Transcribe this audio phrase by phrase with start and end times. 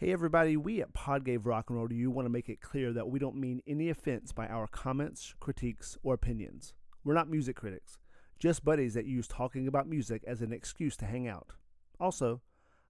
[0.00, 2.90] Hey everybody, we at Podgave Rock and Roll Do you want to make it clear
[2.94, 6.72] that we don't mean any offense by our comments, critiques, or opinions.
[7.04, 7.98] We're not music critics,
[8.38, 11.52] just buddies that use talking about music as an excuse to hang out.
[12.00, 12.40] Also,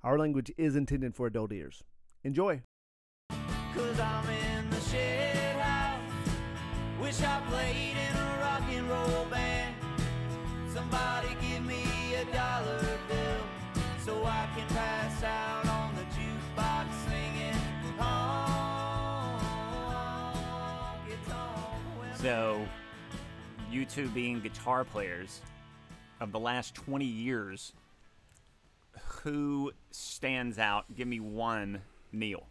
[0.04, 1.82] our language is intended for adult ears.
[2.22, 2.62] Enjoy!
[10.72, 13.42] Somebody give me a dollar bill
[13.98, 15.09] so I can pass
[22.22, 22.68] So,
[23.70, 25.40] you two being guitar players
[26.20, 27.72] of the last 20 years,
[29.22, 30.84] who stands out?
[30.94, 31.80] Give me one,
[32.12, 32.46] Neil.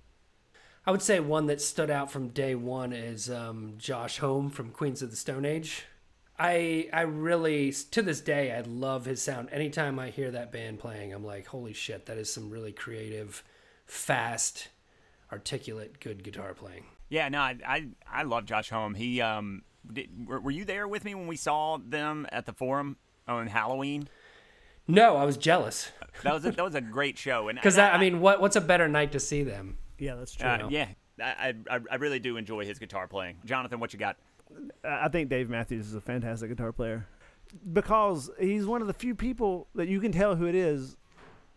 [0.87, 4.71] I would say one that stood out from day one is um, Josh Homme from
[4.71, 5.85] Queens of the Stone Age.
[6.39, 9.49] I I really to this day I love his sound.
[9.51, 13.43] Anytime I hear that band playing, I'm like, holy shit, that is some really creative,
[13.85, 14.69] fast,
[15.31, 16.85] articulate, good guitar playing.
[17.09, 18.93] Yeah, no, I I, I love Josh Homme.
[18.93, 22.53] He um, did, were, were you there with me when we saw them at the
[22.53, 24.09] Forum on Halloween?
[24.87, 25.91] No, I was jealous
[26.23, 28.41] That was a, that was a great show, and because and I, I mean, what
[28.41, 29.77] what's a better night to see them?
[29.97, 30.47] Yeah, that's true.
[30.49, 30.87] uh, yeah,
[31.21, 33.37] I, I I really do enjoy his guitar playing.
[33.45, 34.17] Jonathan, what you got?
[34.83, 37.07] I think Dave Matthews is a fantastic guitar player
[37.71, 40.97] because he's one of the few people that you can tell who it is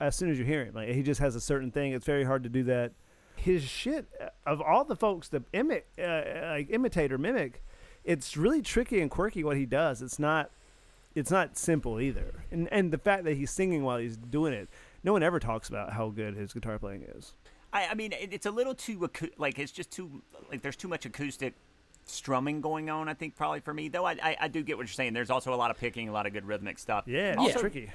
[0.00, 0.74] as soon as you hear him.
[0.74, 1.92] Like he just has a certain thing.
[1.92, 2.92] It's very hard to do that.
[3.36, 4.06] His shit
[4.46, 7.64] of all the folks that imitate, uh, like imitate or mimic,
[8.04, 10.02] it's really tricky and quirky what he does.
[10.02, 10.50] It's not,
[11.14, 12.44] it's not simple either.
[12.50, 14.68] And and the fact that he's singing while he's doing it,
[15.04, 17.34] no one ever talks about how good his guitar playing is.
[17.72, 19.08] I, I mean, it's a little too
[19.38, 21.54] like it's just too like there's too much acoustic
[22.04, 23.08] strumming going on.
[23.08, 24.04] I think probably for me though.
[24.04, 25.12] I, I I do get what you're saying.
[25.12, 27.04] There's also a lot of picking, a lot of good rhythmic stuff.
[27.06, 27.90] Yeah, it's Also- tricky.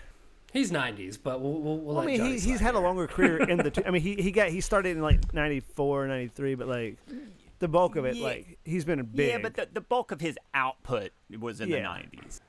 [0.54, 3.44] He's 90s, but we'll we'll, we'll I mean, Johnny he, he's had a longer career
[3.50, 3.70] in the.
[3.72, 6.96] T- I mean, he he got he started in like 94, 93, but like
[7.60, 8.24] the bulk of it, Yeah.
[8.24, 9.30] like he's been a big.
[9.30, 11.78] Yeah, but the, the bulk of his output was in Yeah.
[11.78, 12.42] the 90s.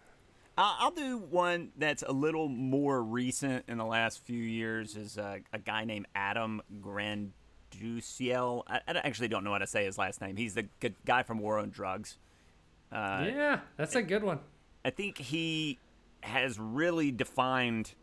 [0.57, 4.97] Uh, I'll do one that's a little more recent in the last few years.
[4.97, 8.63] Is uh, a guy named Adam Granduciel.
[8.67, 10.37] I, I actually don't know how to say his last name.
[10.37, 12.19] He's the good guy from War on Drugs.
[12.91, 14.41] Uh, Yeah, that's a good one.
[14.85, 15.79] I think he
[16.23, 17.95] has really defined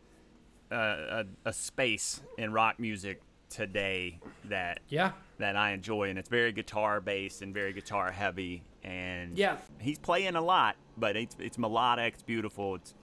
[0.70, 6.28] uh, a, a space in rock music today that Yeah, that I enjoy, and it's
[6.28, 8.62] very guitar based and very guitar heavy.
[8.82, 9.56] And Yeah.
[9.80, 12.94] he's playing a lot, but it's it's melodic, it's beautiful, it's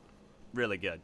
[0.54, 1.02] really good.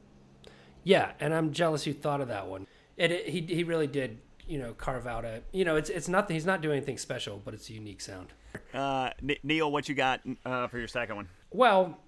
[0.83, 2.67] Yeah, and I'm jealous you thought of that one.
[2.97, 6.07] It, it he he really did, you know, carve out a you know, it's it's
[6.07, 6.35] nothing.
[6.35, 8.33] He's not doing anything special, but it's a unique sound.
[8.73, 9.11] Uh,
[9.43, 11.29] Neil, what you got uh, for your second one?
[11.51, 11.99] Well,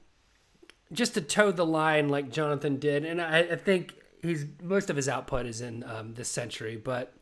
[0.91, 4.95] just to toe the line like Jonathan did, and I, I think he's most of
[4.95, 7.13] his output is in um, this century, but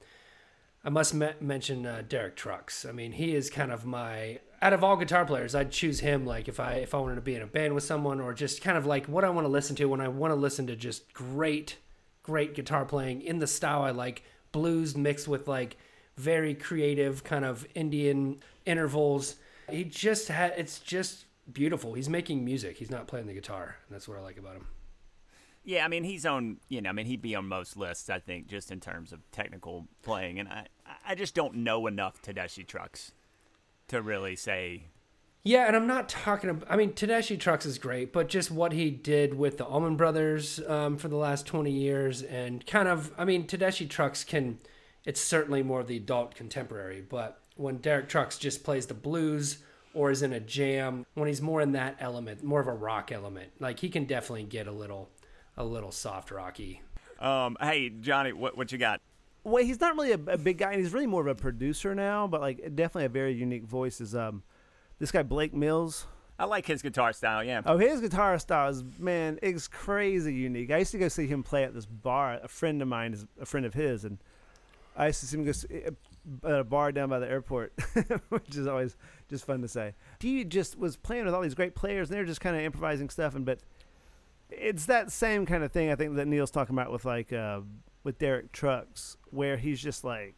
[0.90, 2.84] I must me- mention uh, Derek Trucks.
[2.84, 6.26] I mean, he is kind of my out of all guitar players, I'd choose him.
[6.26, 8.64] Like if I if I wanted to be in a band with someone, or just
[8.64, 10.76] kind of like what I want to listen to when I want to listen to
[10.76, 11.78] just great,
[12.24, 15.78] great guitar playing in the style I like, blues mixed with like
[16.18, 19.36] very creative kind of Indian intervals.
[19.70, 21.94] He just had it's just beautiful.
[21.94, 22.78] He's making music.
[22.78, 23.76] He's not playing the guitar.
[23.92, 24.66] That's what I like about him.
[25.64, 26.58] Yeah, I mean he's on.
[26.70, 28.10] You know, I mean he'd be on most lists.
[28.10, 30.68] I think just in terms of technical playing, and I
[31.06, 33.12] I just don't know enough Tedeschi trucks
[33.88, 34.84] to really say.
[35.44, 36.70] Yeah, and I'm not talking about.
[36.70, 40.60] I mean, Tedeschi Trucks is great, but just what he did with the Allman Brothers
[40.68, 43.14] um, for the last 20 years, and kind of.
[43.18, 44.60] I mean, Tedeschi Trucks can.
[45.06, 49.58] It's certainly more of the adult contemporary, but when Derek Trucks just plays the blues
[49.94, 53.12] or is in a jam, when he's more in that element, more of a rock
[53.12, 55.10] element, like he can definitely get a little,
[55.60, 56.82] a little soft rocky.
[57.20, 59.02] Um, hey Johnny, what what you got?
[59.44, 61.96] well, he's not really a, a big guy, and he's really more of a producer
[61.96, 62.28] now.
[62.28, 64.44] But like, definitely a very unique voice is um,
[65.00, 66.06] this guy Blake Mills.
[66.38, 67.44] I like his guitar style.
[67.44, 67.62] Yeah.
[67.66, 70.72] Oh, his guitar style is man, it's crazy unique.
[70.72, 72.40] I used to go see him play at this bar.
[72.42, 74.18] A friend of mine is a friend of his, and
[74.96, 75.94] I used to see him go s- at
[76.44, 77.74] a bar down by the airport,
[78.30, 78.96] which is always
[79.30, 79.96] just fun to say.
[80.20, 83.10] He just was playing with all these great players, and they're just kind of improvising
[83.10, 83.36] stuff.
[83.36, 83.60] And but
[84.50, 87.62] it's that same kind of thing I think that Neil's talking about with like uh,
[88.04, 90.36] with Derek Trucks, where he's just like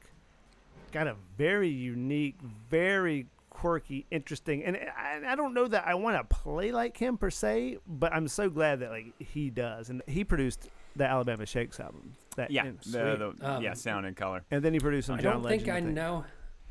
[0.92, 2.38] got a very unique,
[2.70, 7.18] very quirky, interesting, and I, I don't know that I want to play like him
[7.18, 11.46] per se, but I'm so glad that like he does, and he produced the Alabama
[11.46, 12.14] Shakes album.
[12.36, 14.44] That Yeah, the, the, Um, yeah, sound and color.
[14.52, 15.62] and then he produced some I John don't Legend.
[15.66, 16.26] think I know.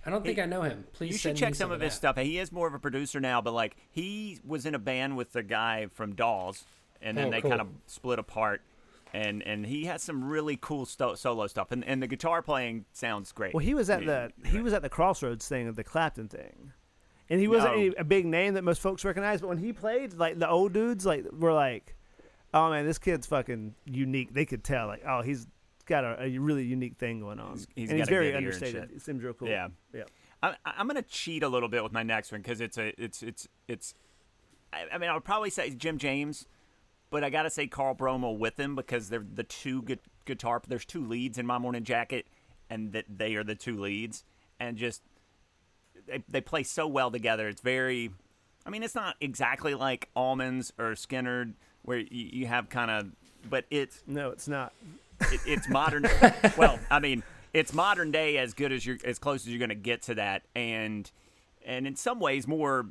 [0.04, 0.84] I don't think I know him.
[0.94, 1.96] Please You send should check me some of his that.
[1.96, 2.16] stuff.
[2.16, 5.32] He is more of a producer now, but like he was in a band with
[5.32, 6.64] the guy from Dawes,
[7.02, 7.50] and then Oh, they cool.
[7.50, 8.62] kind of split apart.
[9.12, 12.84] and and he has some really cool sto- solo stuff, and and the guitar playing
[12.92, 13.52] sounds great.
[13.52, 16.28] Well, he was at Yeah, the he was at the Crossroads thing of the Clapton
[16.28, 16.72] thing,
[17.28, 17.76] and he wasn't oh.
[17.76, 17.80] No.
[17.86, 19.40] any, a big name that most folks recognize.
[19.40, 21.96] But when he played, like the old dudes, like were like,
[22.54, 25.48] "Oh man, this kid's fucking unique." They could tell, like, "Oh, he's
[25.86, 28.92] got a, a really unique thing going on," He's- he's and he's very understated.
[28.94, 29.48] It seems real cool.
[29.48, 29.68] Yeah.
[29.92, 30.04] yeah.
[30.40, 33.24] I, I'm gonna cheat a little bit with my next one because it's a it's
[33.24, 33.94] it's it's.
[34.72, 36.46] I, I mean, I would probably say Jim James,
[37.10, 40.60] but I gotta say Carl Broemel with him because they're the two gu- guitar.
[40.66, 42.26] There's two leads in My Morning Jacket,
[42.68, 44.24] and that they are the two leads,
[44.58, 45.02] and just
[46.06, 47.48] they they play so well together.
[47.48, 48.10] It's very.
[48.66, 53.08] I mean, it's not exactly like Allmans or Skynyrd where you, you have kind of,
[53.48, 54.74] but it's No, it's not.
[55.32, 56.06] it, it's modern.
[56.58, 57.22] well, I mean,
[57.54, 60.14] it's modern day as good as you're as close as you're going to get to
[60.16, 61.10] that, and
[61.64, 62.86] and in some ways more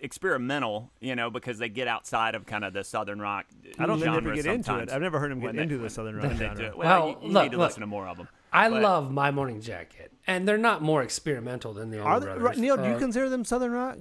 [0.00, 3.46] experimental, you know, because they get outside of kind of the southern rock.
[3.78, 4.90] I don't think they genre ever get into it.
[4.92, 6.72] I've never heard them when get they- into the Southern rock they genre.
[6.76, 7.68] Well, Well, you, you look, need to look.
[7.68, 8.28] listen to more of them.
[8.52, 12.20] I But- love My Morning Jacket, and they're not more experimental than the Are Allman
[12.20, 12.42] they, Brothers.
[12.44, 12.76] right, Neil?
[12.76, 13.98] do you Uh, consider them Southern rock?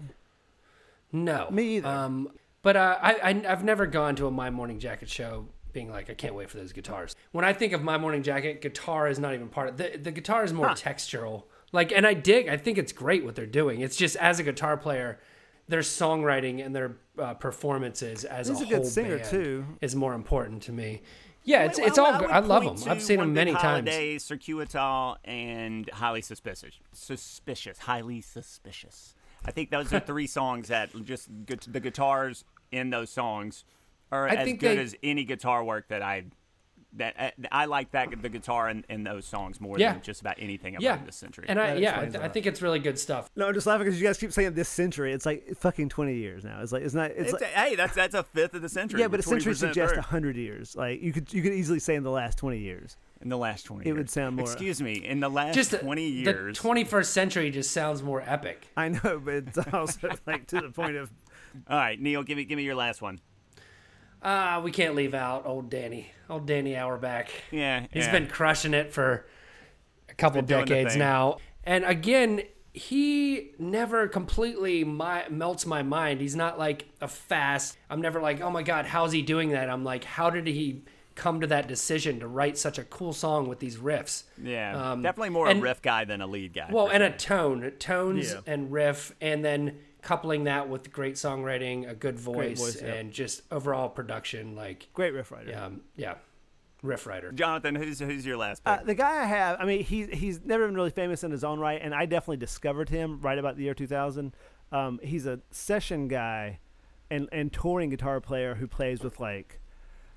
[1.11, 1.87] No, Me either.
[1.87, 2.29] Um,
[2.61, 6.09] but uh, I, I I've never gone to a My Morning Jacket show being like
[6.09, 7.15] I can't wait for those guitars.
[7.31, 10.11] When I think of My Morning Jacket, guitar is not even part of the the
[10.11, 11.43] guitar is more textural.
[11.73, 12.47] Like, and I dig.
[12.47, 13.81] I think it's great what they're doing.
[13.81, 15.19] It's just as a guitar player,
[15.67, 19.65] their songwriting and their uh, performances as He's a, a good whole singer, band too.
[19.81, 21.01] is more important to me.
[21.43, 22.05] Yeah, it's Well, it's all.
[22.13, 22.29] I good.
[22.29, 22.91] I love them.
[22.91, 23.63] I've seen them Big many times.
[23.63, 26.75] Holiday, Circuital, and Highly Suspicious.
[26.93, 27.77] Suspicious.
[27.79, 29.15] Highly Suspicious.
[29.45, 33.63] I think those are three songs that just gu- the guitars in those songs
[34.11, 36.25] are I as good they- as any guitar work that I
[36.93, 39.93] that uh, I, I like that the guitar in, in those songs more Yeah.
[39.93, 41.45] than just about anything I've Yeah, this century.
[41.49, 42.33] and I That yeah, I, th- a I lot.
[42.33, 43.29] think it's really good stuff.
[43.35, 45.11] No, I'm just laughing because you guys keep saying this century.
[45.13, 46.61] It's like fucking 20 years now.
[46.61, 47.11] It's like it's not.
[47.11, 49.01] It's, It's like, a- hey, that's that's a fifth of the century.
[49.01, 50.75] yeah, but a century suggests 100 years.
[50.75, 52.95] Like you could you could easily say in the last 20 years.
[53.21, 53.89] in the last twenty.
[53.89, 56.59] It would sound more- Excuse me, in the last Just twenty the years.
[56.59, 58.67] 21st century just sounds more epic.
[58.77, 61.11] I know, but it's also like to the point of
[61.69, 63.19] All right, Neil, give me give me your last one.
[64.21, 66.11] Ah, we can't leave out old Danny.
[66.29, 67.27] Old Danny Auerbach.
[67.51, 68.11] Yeah, He's yeah.
[68.11, 69.25] been crushing it for
[70.09, 71.37] a couple decades now.
[71.63, 72.41] And again,
[72.73, 76.21] he never completely my, melts my mind.
[76.21, 77.77] He's not like a fast.
[77.89, 79.69] I'm never like, oh my God, how's he doing that?
[79.69, 80.83] I'm like, how did he
[81.15, 84.23] come to that decision to write such a cool song with these riffs?
[84.41, 86.69] Yeah, Um, definitely more and- a riff guy than a lead guy.
[86.71, 87.07] Well, and sure.
[87.07, 88.39] a tone, tones Yeah.
[88.45, 92.93] and riff, and then coupling that with great songwriting, a good voice, voice, yeah.
[92.93, 94.55] and just overall production.
[94.55, 95.53] Like, great riff writer.
[95.57, 96.15] um, yeah,
[96.81, 97.33] riff writer.
[97.33, 98.73] Jonathan, who's who's your last pick?
[98.73, 101.43] Uh, the guy I have, I mean, he's he's never been really famous in his
[101.43, 104.33] own right, and I definitely discovered him right about the year 2000.
[104.71, 106.59] Um, he's a session guy,
[107.11, 109.59] and and touring guitar player who plays with like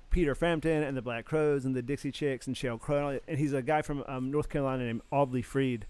[0.09, 3.37] Peter Frampton and the Black Crowes and the Dixie Chicks and Sheryl Crow, and, and
[3.37, 5.85] he's a guy from um, North Carolina named Audley Freed.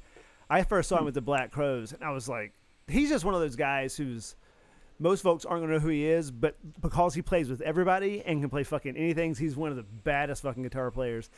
[0.50, 2.54] I first saw him with the Black Crowes, and I was like,
[2.92, 4.36] he's just one of those guys who's
[5.00, 8.40] most folks aren't gonna know who he is, but because he plays with everybody and
[8.42, 11.30] can play fucking anything, he's one of the baddest fucking guitar players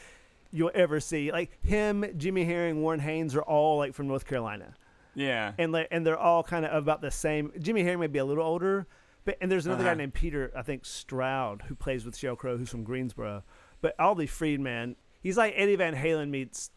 [0.51, 1.31] you'll ever see.
[1.31, 4.73] Like him, Jimmy Herring, Warren Haynes are all like from North Carolina,
[5.15, 7.51] yeah, and like, and they're all kind of about the same.
[7.59, 8.85] Jimmy Herring may be a little older,
[9.25, 9.95] but and there's another guy Uh-huh.
[9.99, 13.43] named Peter, I think Stroud, who plays with Sheryl Crow, who's from Greensboro.
[13.81, 16.69] But Audley Friedman, he's like Eddie Van Halen meets,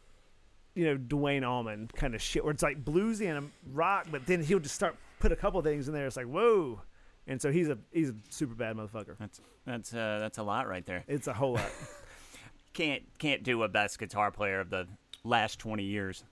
[0.77, 4.43] you know, Duane Allman kind of shit, where it's like bluesy and rock, but then
[4.43, 6.07] he'll just start put a couple things in there.
[6.07, 6.81] It's like whoa,
[7.27, 9.17] and so he's a he's a super bad motherfucker.
[9.19, 11.03] that's that's uh, that's a lot right there.
[11.09, 11.71] It's a whole lot.
[12.75, 14.87] Can't can't do a best guitar player of the
[15.25, 16.25] last twenty years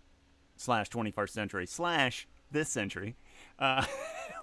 [0.56, 3.16] slash twenty first century slash this century.
[3.58, 3.82] Uh,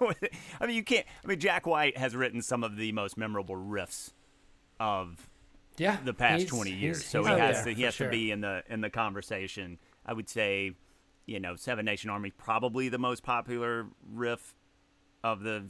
[0.60, 1.06] I mean, you can't.
[1.24, 4.10] I mean, Jack White has written some of the most memorable riffs
[4.80, 5.30] of
[5.78, 6.98] Yeah, the past he's- 20 years.
[6.98, 8.08] he's- so he's he has there to he has sure.
[8.08, 9.78] to be in the in the conversation.
[10.06, 10.72] I would say,
[11.26, 14.54] you know, Seven Nation Army probably the most popular riff
[15.24, 15.64] of the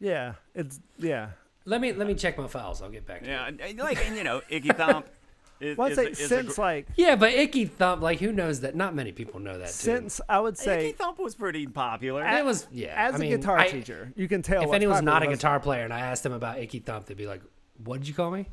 [0.00, 1.30] yeah, it's yeah.
[1.64, 2.82] Let me let me check my files.
[2.82, 3.22] I'll get back.
[3.22, 3.56] to yeah, you.
[3.62, 5.06] and- like and you know, Icky Thump
[5.60, 8.32] is, Well, I'd say is a since gr- like Yeah, but Icky Thump, like who
[8.32, 8.74] knows that?
[8.74, 9.68] Not many people know that.
[9.68, 9.72] Too.
[9.72, 12.26] since I would say Icky Thump was pretty popular.
[12.26, 12.92] it was yeah.
[12.96, 15.58] as I a mean, guitar I- teacher, you can tell if anyone's not a guitar
[15.60, 17.42] player and I asked them about Icky Thump, they'd be like,
[17.82, 18.46] "What did you call me?"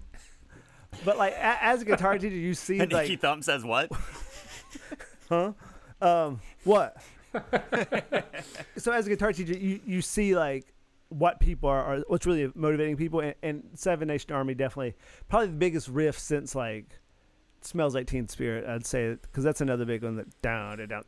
[1.04, 3.90] But like as a guitar teacher, you see and like Icky Thump says what?
[6.02, 6.98] Um, what?
[8.78, 10.74] so as a guitar teacher, you, you see like
[11.10, 14.96] what people are, are what's really motivating people, and, and Seven Nation Army definitely
[15.30, 17.00] probably the biggest riff since like
[17.62, 18.68] Smells Like Teen Spirit.
[18.68, 21.04] I'd say because that's another big one that down down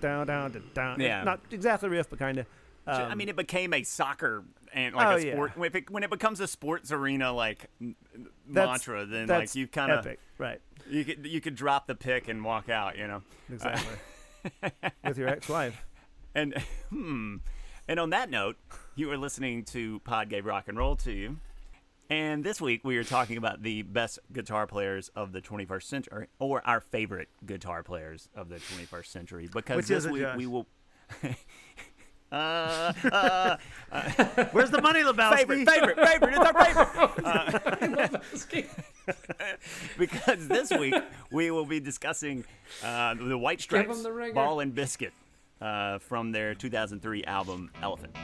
[0.00, 1.00] down down down.
[1.00, 1.24] Yeah.
[1.24, 2.46] not exactly riff, but kind of.
[2.86, 5.32] I um, mean, it became a soccer and like Oh, a yeah.
[5.32, 5.56] sport.
[5.56, 9.92] When it, when it becomes a sports arena, like That's- mantra, then like you kind
[9.92, 10.06] of
[10.38, 10.60] right?
[10.88, 13.22] you could you could drop the pick and walk out, you know.
[13.50, 13.96] Exactly.
[15.04, 15.84] With your ex-wife.
[16.34, 16.54] And
[16.90, 17.36] hmm.
[17.88, 18.56] And on that note,
[18.96, 21.36] you are listening to Pod Gave Rock and Roll to you.
[22.08, 26.26] And this week we are talking about the best guitar players of the 21st century,
[26.38, 29.48] or our favorite guitar players of the 21st century.
[29.52, 30.66] Because Which this week we will.
[32.32, 33.56] uh, uh,
[34.52, 35.36] Where's the money, Lebowski?
[35.36, 36.34] favorite, favorite, favorite.
[36.36, 36.64] It's our
[37.94, 38.68] favorite.
[39.98, 40.94] because this week
[41.30, 42.44] we will be discussing
[42.84, 44.34] uh, the White Stripes the.
[44.34, 45.12] Ball and Biscuit
[45.60, 48.16] uh, from their 2003 album Elephant.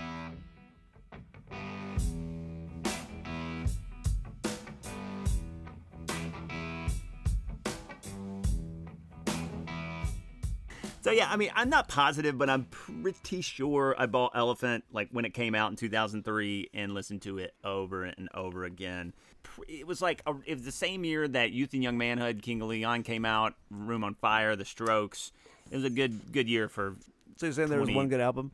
[11.02, 15.08] So yeah, I mean, I'm not positive, but I'm pretty sure I bought Elephant like
[15.10, 19.12] when it came out in 2003 and listened to it over and over again.
[19.66, 22.62] It was like a, it was the same year that Youth and Young Manhood, Kings
[22.62, 25.32] of Leon came out, Room on Fire, The Strokes.
[25.72, 26.96] It was a good good year for.
[27.36, 27.96] So you're saying there was 20.
[27.96, 28.52] one good album?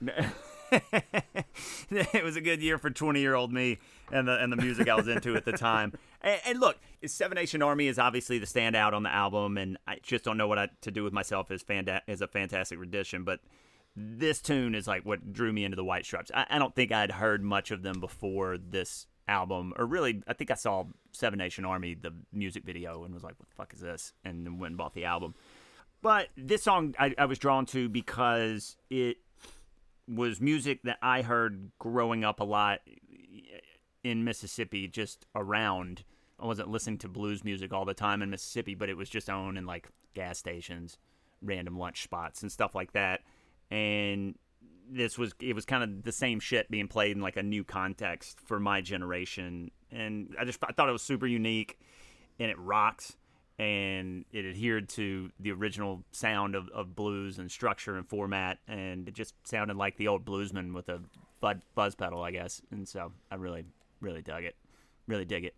[1.90, 3.78] it was a good year for 20 year old me
[4.12, 5.92] and the and the music I was into at the time.
[6.20, 9.98] And, and look, Seven Nation Army is obviously the standout on the album, and I
[10.02, 13.24] just don't know what I, to do with myself as fanda- as a fantastic rendition.
[13.24, 13.40] But
[13.96, 16.30] this tune is like what drew me into the White Stripes.
[16.34, 20.32] I, I don't think I'd heard much of them before this album, or really, I
[20.34, 23.72] think I saw Seven Nation Army the music video and was like, "What the fuck
[23.72, 25.34] is this?" and then went and bought the album.
[26.02, 29.18] But this song I, I was drawn to because it
[30.08, 32.80] was music that I heard growing up a lot
[34.02, 36.04] in Mississippi, just around.
[36.38, 39.30] I wasn't listening to blues music all the time in Mississippi, but it was just
[39.30, 40.98] on in like gas stations,
[41.42, 43.20] random lunch spots, and stuff like that.
[43.70, 44.34] And
[44.90, 47.64] this was it was kind of the same shit being played in like a new
[47.64, 51.78] context for my generation, and I just I thought it was super unique,
[52.38, 53.16] and it rocked
[53.58, 59.08] and it adhered to the original sound of, of blues and structure and format, and
[59.08, 61.00] it just sounded like the old bluesman with a
[61.40, 62.60] bud, buzz pedal, I guess.
[62.70, 63.64] And so I really,
[64.00, 64.56] really dug it.
[65.06, 65.54] Really dig it.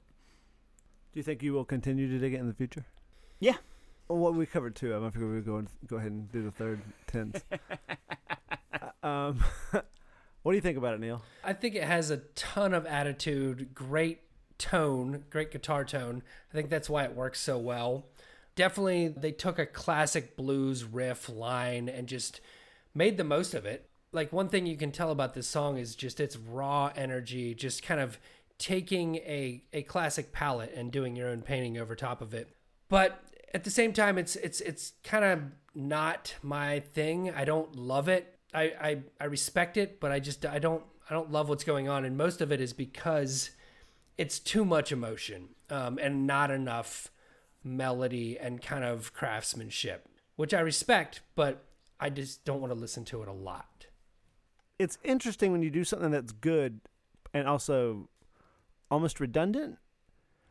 [1.12, 2.84] Do you think you will continue to dig it in the future?
[3.40, 3.56] Yeah.
[4.08, 4.94] Well, what we covered two.
[4.94, 7.42] I'm figure we go and go ahead and do the third tenth.
[9.02, 9.44] Uh, um,
[10.42, 11.22] what do you think about it, Neil?
[11.42, 14.20] I think it has a ton of attitude, great
[14.58, 16.22] tone, great guitar tone.
[16.50, 18.06] I think that's why it works so well.
[18.54, 22.40] Definitely, they took a classic blues riff line and just
[22.94, 23.88] made the most of it.
[24.12, 27.82] Like, one thing you can tell about this song is just its raw energy, just
[27.82, 28.18] kind of
[28.58, 32.48] taking a, a classic palette and doing your own painting over top of it.
[32.88, 33.20] But
[33.52, 35.40] at the same time, it's it's it's kind of
[35.74, 37.30] not my thing.
[37.30, 38.38] I don't love it.
[38.54, 41.88] I, I I respect it, but I just I don't I don't love what's going
[41.88, 43.50] on, and most of it is because
[44.18, 47.10] it's too much emotion um, and not enough
[47.62, 51.64] melody and kind of craftsmanship, which I respect, but
[51.98, 53.86] I just don't want to listen to it a lot.
[54.78, 56.80] It's interesting when you do something that's good
[57.32, 58.08] and also
[58.90, 59.78] almost redundant.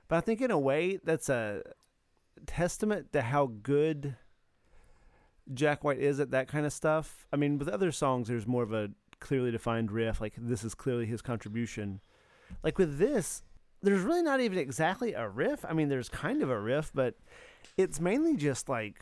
[0.08, 1.64] But I think in a way that's a
[2.46, 4.16] testament to how good
[5.54, 7.28] Jack White is at that kind of stuff.
[7.32, 10.20] I mean, with other songs, there's more of a clearly defined riff.
[10.20, 12.02] Like this is clearly his contribution.
[12.64, 13.44] Like with this,
[13.86, 15.64] there's really not even exactly a riff.
[15.64, 17.16] I mean, there's kind of a riff, but
[17.78, 18.96] it's mainly just like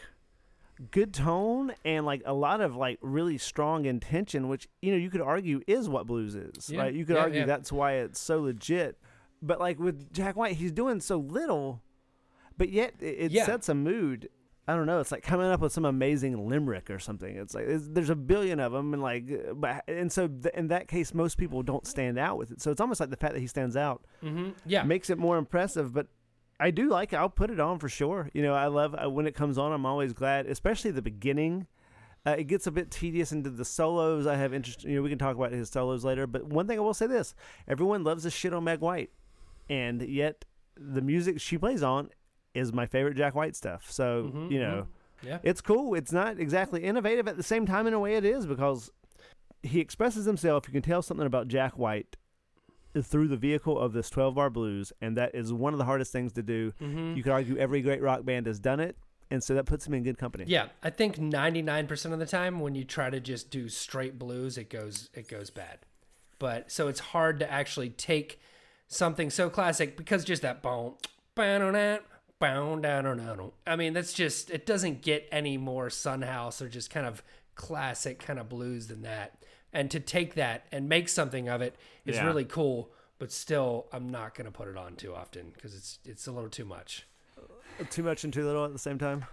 [0.92, 5.10] good tone and like a lot of like really strong intention, which you know you
[5.10, 6.94] could argue is what blues is, Yeah, right?
[6.94, 7.46] You could yeah, argue yeah.
[7.46, 8.98] that's why it's so legit.
[9.42, 11.82] But like with Jack White, he's doing so little,
[12.58, 14.30] but yet it, it sets a mood.
[14.68, 15.00] I don't know.
[15.02, 17.36] It's like coming up with some amazing limerick or something.
[17.36, 20.70] It's like it's, there's a billion of them, and like, but and so th- in
[20.70, 22.62] that case, most people don't stand out with it.
[22.62, 24.52] So it's almost like the fact that he stands out Mm-hmm.
[24.66, 25.94] Yeah, makes it more impressive.
[25.94, 26.08] But
[26.62, 27.18] I do like it.
[27.18, 28.30] I'll put it on for sure.
[28.34, 29.74] You know, I love uh, when it comes on.
[29.74, 31.68] I'm always glad, especially the beginning.
[32.26, 34.26] Uh, it gets a bit tedious into the solos.
[34.26, 34.86] I have interest.
[34.86, 36.26] You know, we can talk about his solos later.
[36.26, 37.36] But one thing I will say this:
[37.68, 39.12] everyone loves the shit on Meg White,
[39.70, 40.46] and yet
[40.78, 42.10] the music she plays on
[42.54, 43.90] is my favorite Jack White stuff.
[43.90, 44.88] So Mhm, you know,
[45.22, 45.40] yeah.
[45.44, 45.94] it's cool.
[45.96, 48.92] It's not exactly innovative at the same time in a way it is because
[49.62, 50.68] he expresses himself.
[50.68, 52.18] You can tell something about Jack White
[53.02, 56.12] through the vehicle of this 12 bar blues, and that is one of the hardest
[56.12, 56.74] things to do.
[56.80, 57.16] Mhm.
[57.18, 58.96] You could argue every great rock band has done it,
[59.32, 60.44] and so that puts him in good company.
[60.48, 64.58] Yeah, I think 99% of the time when you try to just do straight blues,
[64.60, 65.80] it goes it goes bad.
[66.38, 68.40] But so it's hard to actually take
[68.88, 70.96] something so classic because just that bone
[71.36, 72.04] bann on that
[72.52, 76.62] boom, bow bow down I mean, that's just it doesn't get any more Son House
[76.62, 77.24] or just kind of
[77.56, 79.38] classic kind of blues than that.
[79.72, 82.26] And to take that and make something of it is Yeah.
[82.26, 82.92] really cool.
[83.20, 86.50] but still, I'm not gonna put it on too often because it's it's a little
[86.50, 87.08] too much.
[87.90, 89.26] Too much and too little at the same time.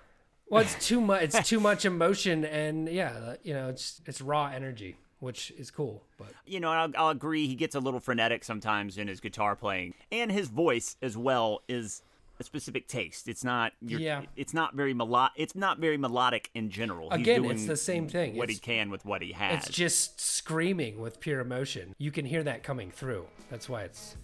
[0.49, 1.23] Well, it's too much.
[1.23, 6.05] It's too much emotion, and yeah, you know, it's it's raw energy, which is cool.
[6.19, 7.49] But you know, I'll, I'll agree.
[7.49, 11.63] He gets a little frenetic sometimes in his guitar playing, and his voice as well
[11.69, 12.03] is
[12.41, 13.29] a specific taste.
[13.29, 13.73] It's not.
[13.81, 14.23] You're, Yeah.
[14.35, 17.11] It's not very melo- It's not very melodic in general.
[17.11, 18.37] He's Again, doing it's the same thing.
[18.37, 19.67] What he can with what he has.
[19.67, 21.95] it's just screaming with pure emotion.
[21.99, 23.27] You can hear that coming through.
[23.51, 24.17] That's why it's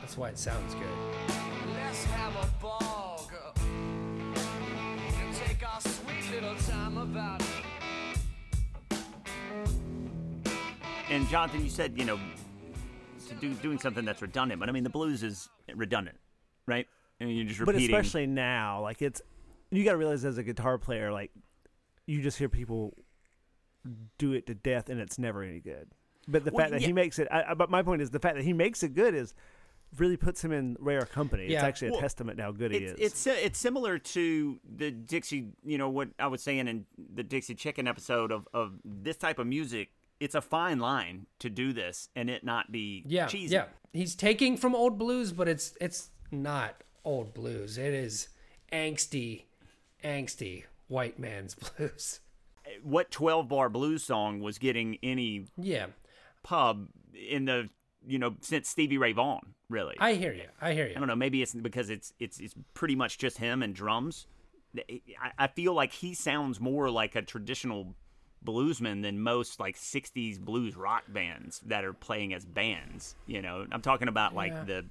[0.00, 0.82] that's why it sounds good.
[1.74, 3.52] Let's have a ball, girl.
[3.64, 7.48] And take our sweet little time about it.
[11.10, 12.18] And Jonathan, you said you know
[13.40, 16.18] do doing something that's redundant, but I mean the blues is redundant,
[16.66, 16.86] right?
[17.20, 19.20] And you're just But especially now, like it's
[19.70, 21.30] you got to realize as a guitar player, like
[22.06, 22.96] you just hear people
[24.18, 25.88] do it to death, and it's never any good.
[26.28, 26.88] But the Well, fact that yeah.
[26.88, 28.94] he makes it, I, I- but my point is the fact that he makes it
[28.94, 29.34] good is
[29.96, 31.44] really puts him in rare company.
[31.44, 31.64] It's Yeah.
[31.64, 32.94] actually a Well, testament to how good he is.
[32.98, 37.54] it's it's similar to the Dixie, you know what I was saying in the Dixie
[37.56, 39.90] Chicken episode of, of this type of music.
[40.20, 43.54] It's a fine line to do this and it not be Yeah, cheesy.
[43.54, 43.64] yeah.
[43.92, 47.78] He's taking from old blues, but it's it's not old blues.
[47.78, 48.28] It is
[48.72, 49.44] angsty,
[50.04, 52.20] angsty white man's blues.
[52.82, 55.86] What twelve bar blues song was getting any Yeah,
[56.42, 57.68] pub in the
[58.06, 59.54] you know since Stevie Ray Vaughan?
[59.68, 60.46] Really, I hear you.
[60.60, 60.94] I hear you.
[60.96, 61.16] I don't know.
[61.16, 64.26] Maybe it's because it's it's it's pretty much just him and drums.
[64.78, 65.00] I,
[65.38, 67.94] I feel like he sounds more like a traditional
[68.44, 73.16] bluesman than most like '60s blues rock bands that are playing as bands.
[73.26, 74.64] You know, I'm talking about like Yeah.
[74.64, 74.84] the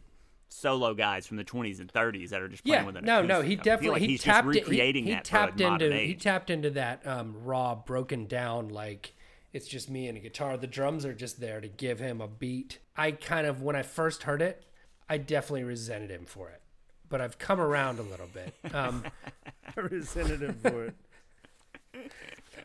[0.50, 3.22] solo guys from the 20s and 30s that are just playing Yeah, with an no,
[3.22, 5.58] no, he I definitely like he he's tapped just it- he- he, that tapped for
[5.60, 9.14] the into he tapped into that um, raw, broken down like
[9.54, 10.58] it's just me and a guitar.
[10.58, 12.80] The drums are just there to give him a beat.
[12.98, 14.66] I kind of when I first heard it,
[15.10, 16.62] I definitely resented him for it,
[17.10, 18.54] but I've come around a little bit.
[18.76, 19.04] Um,
[19.76, 20.96] representative for it.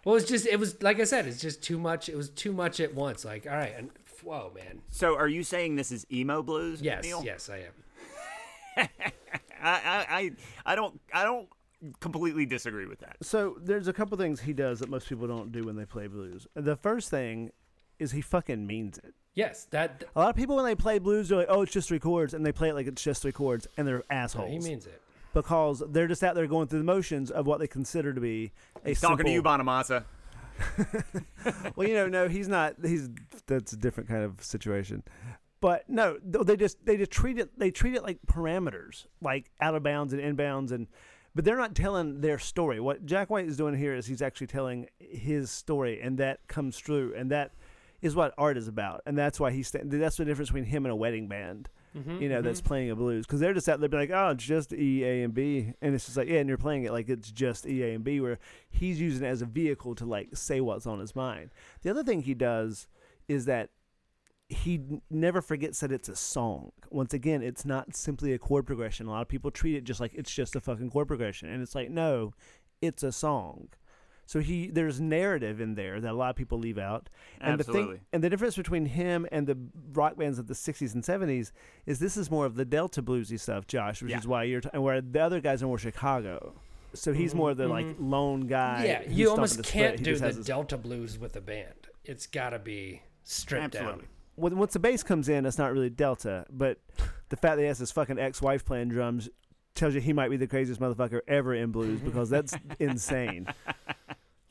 [0.05, 2.09] well, it's just it was like I said, it's just too much.
[2.09, 3.25] It was too much at once.
[3.25, 3.91] Like all right, and
[4.25, 4.81] whoa, man.
[4.91, 6.81] so, are you saying this is emo blues?
[6.83, 7.23] Yes, Neil?
[7.25, 7.73] yes, I am.
[8.77, 8.91] I,
[9.63, 10.31] I, I,
[10.67, 11.49] I don't, I don't
[12.01, 13.17] completely disagree with that.
[13.23, 16.07] So there's a couple things he does that most people don't do when they play
[16.07, 16.47] blues.
[16.55, 17.51] The first thing
[17.99, 19.15] is he fucking means it.
[19.35, 21.89] Yes, that A lot of people when they play blues, they're like, "Oh, it's just
[21.89, 24.51] three chords," and they play it like it's just three chords, and they're assholes.
[24.51, 25.03] he means it.
[25.33, 28.53] because they're just out there going through the motions of what they consider to be
[28.85, 30.05] a He's talking to you, Bonamassa.
[31.77, 32.77] well, you know, no, he's not.
[32.83, 33.09] He's
[33.47, 35.03] that's a different kind of situation.
[35.61, 39.75] But no, they just they just treat it they treat it like parameters, like out
[39.75, 40.89] of bounds and inbounds, and
[41.35, 42.81] but they're not telling their story.
[42.81, 46.79] What Jack White is doing here is he's actually telling his story, and that comes
[46.79, 47.53] through, and that
[48.03, 50.93] is what art is about, and that's why he's that's the difference between him and
[50.93, 51.69] a wedding band.
[51.97, 52.69] Mm-hmm, you know, that's mm-hmm.
[52.69, 55.23] playing a blues because they're just out there be like, oh, it's just E, A,
[55.23, 57.83] and B, and it's just like, yeah, and you're playing it like it's just E,
[57.85, 60.99] A, and B, where he's using it as a vehicle to like say what's on
[60.99, 61.51] his mind.
[61.83, 62.89] The other thing he does
[63.29, 63.71] is that
[64.49, 66.73] he never forgets that it's a song.
[66.91, 69.07] Once again, it's not simply a chord progression.
[69.07, 71.63] A lot of people treat it just like it's just a fucking chord progression, and
[71.63, 72.33] it's like, no,
[72.83, 73.69] it's a song.
[74.27, 77.09] So he there's narrative in there that a lot of people leave out.
[77.41, 79.59] And the thing and the difference between him and the
[79.93, 81.53] rock bands of the 60s and 70s
[81.87, 84.19] is this is more of the Delta bluesy stuff, Josh, which Yeah.
[84.19, 86.55] is why you're t- and where the other guys are more Chicago.
[86.95, 88.11] So he's mm-hmm, more the like mm-hmm.
[88.11, 88.85] lone guy.
[88.85, 89.99] Yeah, you almost can't.
[89.99, 91.89] He do the his- Delta blues with a band.
[92.05, 94.03] It's got to be stripped Absolutely.
[94.03, 94.09] down.
[94.37, 96.79] when, once the bass comes in, it's not really Delta, but
[97.31, 99.29] the fact that he has his fucking ex-wife playing drums
[99.75, 103.47] tells you he might be the craziest motherfucker ever in blues because that's insane.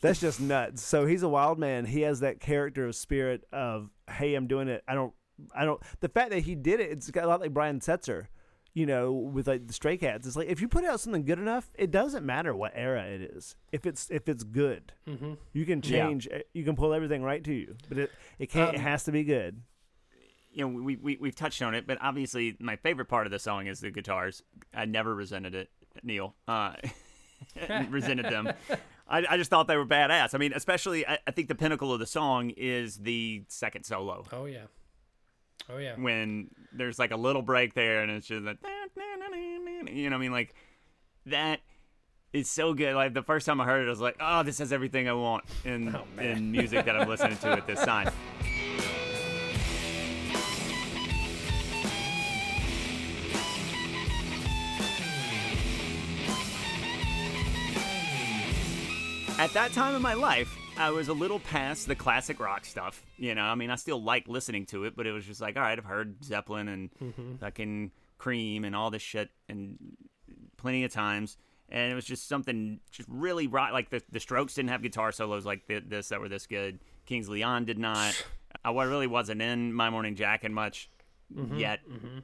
[0.04, 0.84] That's just nuts.
[0.84, 1.86] So he's a wild man.
[1.86, 4.84] He has that character of spirit of, hey, I'm doing it.
[4.88, 5.14] I don't,
[5.56, 5.82] I don't.
[6.02, 8.28] The fact that he did it, it's got a lot like Brian Setzer,
[8.74, 10.28] you know, with like the Stray Cats.
[10.28, 13.22] It's like if you put out something good enough, it doesn't matter what era it
[13.22, 13.56] is.
[13.72, 15.34] If it's if it's good, Mm-hmm.
[15.54, 16.06] you can Yeah.
[16.08, 16.28] change.
[16.54, 18.76] You can pull everything right to you, but it it can't.
[18.76, 19.62] it Um, has to be good.
[20.52, 23.40] you know, we, we we've touched on it, but obviously my favorite part of the
[23.40, 24.44] song is the guitars.
[24.74, 25.70] I never resented it,
[26.04, 26.36] Neil.
[26.48, 26.74] Uh,
[27.90, 28.52] resented them.
[29.08, 30.34] I, I just thought they were badass.
[30.34, 34.26] I mean, especially I, I think the pinnacle of the song is the second solo
[34.32, 34.66] Oh yeah.
[35.70, 35.96] Oh yeah.
[35.96, 38.58] when there's like a little break there and it's just like
[39.92, 40.54] you know what I mean like
[41.26, 41.62] that
[42.34, 42.96] is so good.
[42.96, 45.14] Like the first time I heard it, I was like, oh, this has everything I
[45.14, 48.12] want in oh, in music that I'm listening to at this time.
[59.44, 63.06] at that time in my life, I was a little past the classic rock stuff.
[63.18, 65.58] You know, I mean, I still like listening to it, but it was just like,
[65.58, 67.36] all right, I've heard Zeppelin and mm-hmm.
[67.42, 69.78] fucking Cream and all this shit and
[70.56, 71.36] plenty of times.
[71.68, 73.74] And it was just something just really rock.
[73.74, 76.80] Like the, the Strokes didn't have guitar solos like thi- this that were this good.
[77.06, 78.26] Kings Leon did not.
[78.64, 80.90] I really wasn't in My Morning Jacket much
[81.36, 81.58] mm-hmm.
[81.58, 81.82] yet.
[81.86, 82.20] Mm-hmm.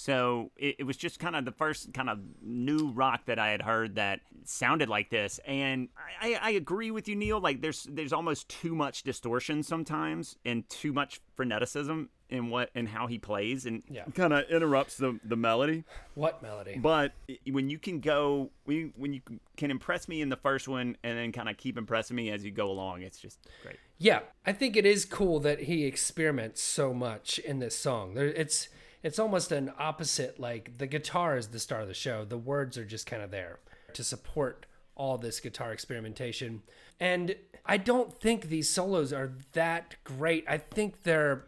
[0.00, 3.48] So it, it was just kind of the first kind of new rock that I
[3.50, 5.88] had heard that sounded like this, and
[6.20, 7.40] I, I, I agree with you, Neil.
[7.40, 12.86] Like there's there's almost too much distortion sometimes, and too much freneticism in what and
[12.86, 14.04] how he plays, and Yeah.
[14.14, 15.82] kind of interrupts the the melody.
[16.14, 16.78] What melody?
[16.78, 17.12] But
[17.50, 19.20] when you can go, when you, when you
[19.56, 22.44] can impress me in the first one, and then kind of keep impressing me as
[22.44, 23.78] you go along, it's just great.
[23.98, 28.14] Yeah, I think it is cool that he experiments so much in this song.
[28.14, 28.68] There, it's
[29.02, 30.38] it's almost an opposite.
[30.40, 32.24] Like the guitar is the star of the show.
[32.24, 33.58] The words are just kind of there
[33.94, 36.62] to support all this guitar experimentation.
[37.00, 40.44] And I don't think these solos are that great.
[40.48, 41.44] I think they're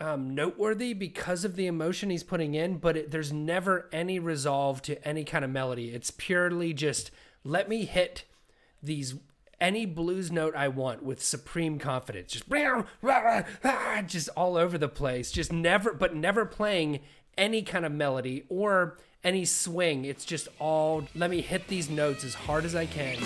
[0.00, 4.82] um, noteworthy because of the emotion he's putting in, but it, there's never any resolve
[4.82, 5.90] to any kind of melody.
[5.90, 7.10] It's purely just
[7.42, 8.24] let me hit
[8.82, 9.14] these
[9.60, 12.44] any blues note I want with supreme confidence, just
[14.06, 17.00] just all over the place, just never, but never playing
[17.36, 20.04] any kind of melody or any swing.
[20.04, 23.18] It's just all let me hit these notes as hard as I can.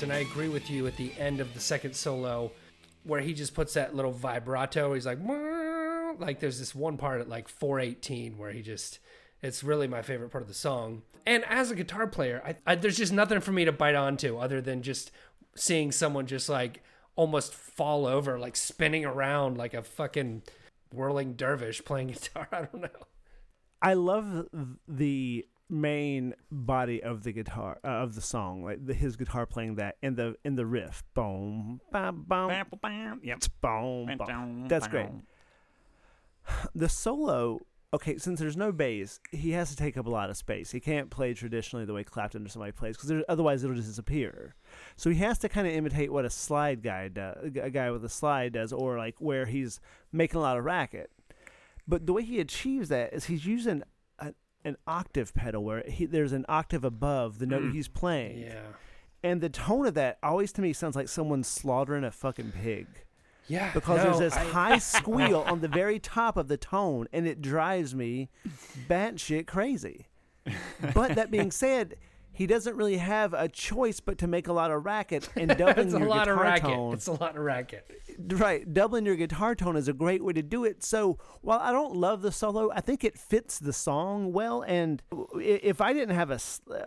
[0.00, 2.50] And I agree with you at the end of the second solo
[3.08, 4.92] where he just puts that little vibrato.
[4.92, 5.18] He's like,
[6.20, 8.98] like there's this one part at like 418 where he just,
[9.42, 11.02] it's really my favorite part of the song.
[11.24, 14.36] And as a guitar player, I, I, there's just nothing for me to bite onto
[14.36, 15.10] other than just
[15.56, 16.82] seeing someone just like
[17.16, 20.42] almost fall over, like spinning around like a fucking
[20.92, 22.46] whirling dervish playing guitar.
[22.52, 23.06] I don't know.
[23.80, 24.48] I love
[24.86, 29.74] the main body of the guitar uh, of the song, like the, his guitar playing
[29.76, 33.42] that, and the in the riff, boom, bam, bam, bam, Yep.
[33.60, 34.68] boom, boom.
[34.68, 35.08] That's great.
[36.74, 37.60] The solo,
[37.92, 40.70] okay, since there's no bass, he has to take up a lot of space.
[40.70, 44.54] He can't play traditionally the way Clapton or somebody plays because otherwise it'll just disappear.
[44.96, 48.02] So he has to kind of imitate what a slide guy does, a guy with
[48.04, 51.10] a slide does, or like where he's making a lot of racket.
[51.86, 53.82] But the way he achieves that is he's using
[54.64, 57.72] an octave pedal where he, there's an octave above the note mm.
[57.72, 58.40] he's playing.
[58.40, 58.60] Yeah.
[59.22, 62.86] And the tone of that always to me sounds like someone slaughtering a fucking pig.
[63.48, 63.72] Yeah.
[63.72, 67.26] Because no, there's this I- high squeal on the very top of the tone, and
[67.26, 68.28] it drives me
[68.88, 70.06] batshit crazy.
[70.94, 71.96] But that being said,
[72.38, 75.86] he doesn't really have a choice but to make a lot of racket and doubling
[75.88, 76.62] It's a your lot guitar of racket.
[76.70, 76.94] tone.
[76.94, 77.90] It's a lot of racket.
[78.16, 80.84] Right, doubling your guitar tone is a great way to do it.
[80.84, 84.62] So while I don't love the solo, I think it fits the song well.
[84.62, 85.02] And
[85.34, 86.38] if I didn't have a,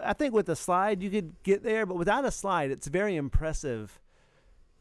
[0.02, 3.18] I think with a slide you could get there, but without a slide, it's very
[3.18, 4.00] impressive.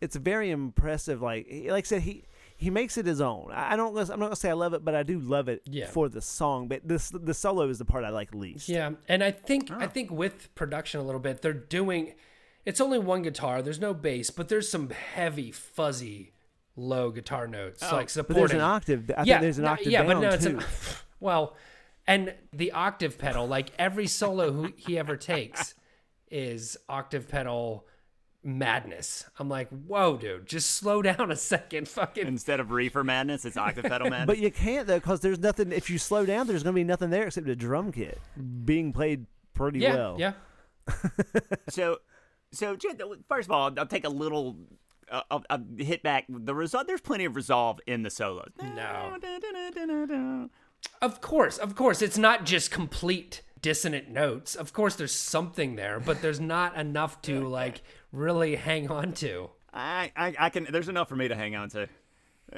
[0.00, 1.20] It's very impressive.
[1.20, 2.22] Like like I said, he
[2.60, 3.50] he makes it his own.
[3.52, 3.96] I I don't.
[3.96, 5.86] I'm not gonna say I love it, but I do love it Yeah.
[5.86, 6.68] for the song.
[6.68, 8.68] But this the solo is the part I like least.
[8.68, 9.88] Yeah, and I think I ah.
[9.88, 12.14] think with production a little bit, they're doing.
[12.66, 13.62] It's only one guitar.
[13.62, 16.34] There's no bass, but there's some heavy, fuzzy,
[16.76, 18.40] low guitar notes oh, like But supporting.
[18.42, 19.10] there's an octave.
[19.16, 20.58] I yeah, think there's an no, octave yeah, down but no, it's too.
[20.58, 20.64] an,
[21.20, 21.56] well,
[22.06, 25.74] and the octave pedal, like every solo who he ever takes,
[26.30, 27.86] is octave pedal
[28.42, 29.24] madness.
[29.38, 32.26] I'm like, whoa, dude, just slow down a second, fucking.
[32.26, 34.26] Instead of reefer madness, it's octave pedal madness.
[34.26, 35.72] But you can't though, because there's nothing.
[35.72, 38.18] If you slow down, there's going to be nothing there except a drum kit
[38.64, 40.16] being played pretty yeah, well.
[40.18, 40.32] yeah.
[41.68, 41.98] so,
[42.52, 42.76] so
[43.28, 44.56] first of all, I'll take a little.
[45.10, 46.86] Uh, I'll, I'll hit back the result.
[46.86, 48.50] There's plenty of resolve in the solos.
[48.62, 49.18] No.
[51.02, 52.00] Of course, of course.
[52.00, 54.54] It's not just complete dissonant notes.
[54.54, 59.50] Of course, there's something there, but there's not enough to like really hang on to.
[59.72, 60.66] I, I, I can.
[60.70, 61.88] There's enough for me to hang on to.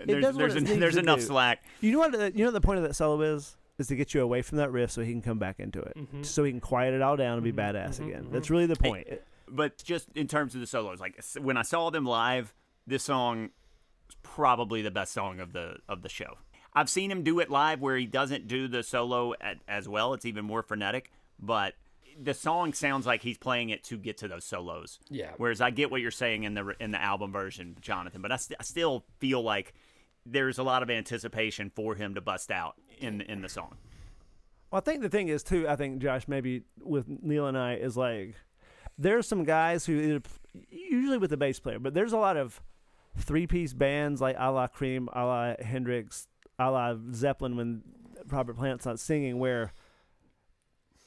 [0.06, 1.26] There's, there's, it en- needs there's to enough do.
[1.26, 1.64] slack.
[1.80, 2.12] You know what?
[2.12, 3.56] The, you know what the point of that solo is?
[3.78, 5.96] Is to get you away from that riff so he can come back into it,
[5.96, 6.22] Mm-hmm.
[6.22, 7.76] so he can quiet it all down and be mm-hmm.
[7.76, 8.08] badass mm-hmm.
[8.08, 8.22] again.
[8.24, 8.32] Mm-hmm.
[8.32, 9.08] That's really the point.
[9.48, 12.54] But just in terms of the solos, like when I saw them live,
[12.86, 13.50] this song
[14.08, 16.38] is probably the best song of the of the show.
[16.74, 20.14] I've seen him do it live where he doesn't do the solo at, as well.
[20.14, 21.74] It's even more frenetic, but
[22.20, 24.98] the song sounds like he's playing it to get to those solos.
[25.10, 25.32] Yeah.
[25.36, 28.36] Whereas I get what you're saying in the in the album version, Jonathan, but I,
[28.36, 29.74] st- I still feel like
[30.24, 33.76] there's a lot of anticipation for him to bust out in in the song.
[34.70, 35.68] Well, I think the thing is too.
[35.68, 38.34] I think Josh, maybe with Neil and I, is like
[38.98, 40.20] there's some guys who
[40.70, 42.62] usually with the bass player, but there's a lot of
[43.18, 46.26] three piece bands like a la Cream, a la Hendrix,
[46.58, 47.82] a la Zeppelin when
[48.28, 49.72] Robert Plant's not singing, where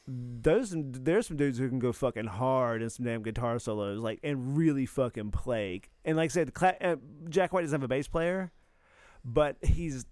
[0.08, 4.19] those there's some dudes who can go fucking hard in some damn guitar solos, like
[4.23, 5.81] and really fucking play.
[6.03, 6.95] And like I said, Cla- uh,
[7.29, 8.51] Jack White doesn't have a bass player,
[9.23, 10.05] but he's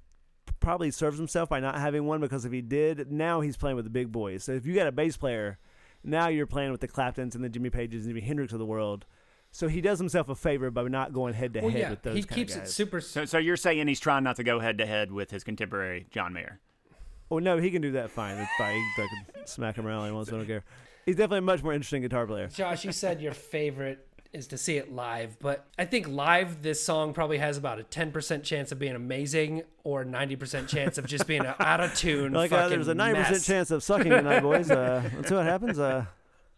[0.60, 3.86] probably serves himself by not having one because if he did, now he's playing with
[3.86, 4.44] the big boys.
[4.44, 5.60] So if you got a bass player,
[6.04, 8.66] now you're playing with the Claptons and the Jimmy Pages and the Hendrix of the
[8.66, 9.06] world.
[9.56, 12.16] So he does himself a favor by not going head to head with those.
[12.16, 12.74] he kind keeps of it guys.
[12.74, 13.00] super.
[13.00, 16.08] So, so you're saying he's trying not to go head to head with his contemporary
[16.10, 16.60] John Mayer?
[17.30, 18.36] Oh no, he can do that fine.
[18.38, 18.76] It's fine.
[18.76, 20.00] He can fucking smack him around.
[20.00, 20.34] all He wants.
[20.34, 20.64] I don't care.
[21.06, 22.48] He's definitely a much more interesting guitar player.
[22.48, 26.84] Josh, you said your favorite is to see it live, but I think live this
[26.84, 31.28] song probably has about a 10% chance of being amazing or 90% chance of just
[31.28, 32.34] being an out of tune.
[32.34, 33.46] Like uh, there's a ninety percent mess.
[33.46, 34.72] chance of sucking tonight, boys.
[34.72, 35.78] Uh, let's see what happens.
[35.78, 36.06] Uh,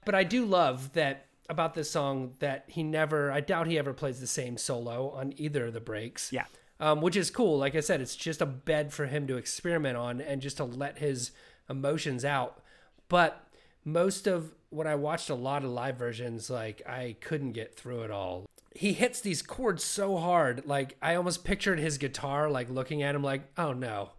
[0.06, 3.94] But I do love that about this song that he never, I doubt he ever
[3.94, 6.32] plays the same solo on either of the breaks.
[6.32, 6.46] Yeah.
[6.80, 7.58] Um, which is cool.
[7.58, 10.66] Like I said, it's just a bed for him to experiment on and just to
[10.66, 11.32] let his
[11.70, 12.62] emotions out.
[13.08, 13.48] But
[13.86, 18.02] most of when I watched a lot of live versions, like I couldn't get through
[18.02, 18.46] it all.
[18.74, 23.16] He hits these chords so hard, like I almost pictured his guitar, like looking at
[23.16, 24.10] him, like, oh no,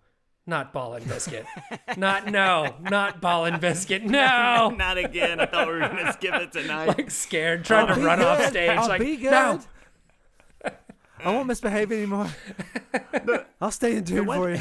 [0.46, 1.44] not ball and biscuit,
[1.96, 5.40] not no, not ball and biscuit, no, Not again.
[5.40, 6.87] I thought we were going to skip it tonight.
[6.88, 9.30] like scared, trying to I'll be run off stage, I'll like be good.
[9.30, 9.61] no.
[11.24, 12.28] I won't misbehave anymore.
[13.61, 14.61] I'll stay in tune what- for you.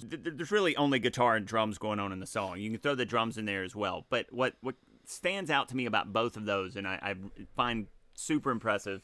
[0.00, 2.58] Th- th- there's really only guitar and drums going on in the song.
[2.60, 4.06] You can throw the drums in there as well.
[4.08, 7.14] But what what stands out to me about both of those, and I, I
[7.56, 9.02] find super impressive,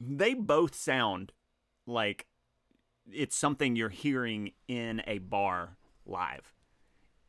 [0.00, 1.32] they both sound
[1.86, 2.26] like
[3.12, 6.52] it's something you're hearing in a bar live.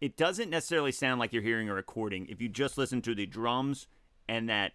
[0.01, 3.25] It doesn't necessarily sound like you're hearing a recording if you just listen to the
[3.25, 3.87] drums
[4.27, 4.73] and that.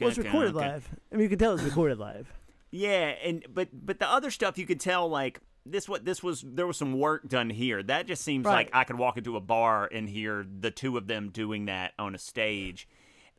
[0.00, 0.88] Well, it's recorded live.
[1.12, 2.32] I mean, you can tell it's recorded live.
[2.70, 6.44] Yeah, and but but the other stuff you could tell like this what this was
[6.46, 7.82] there was some work done here.
[7.82, 8.52] That just seems Right.
[8.66, 11.94] like I could walk into a bar and hear the two of them doing that
[11.98, 12.86] on a stage.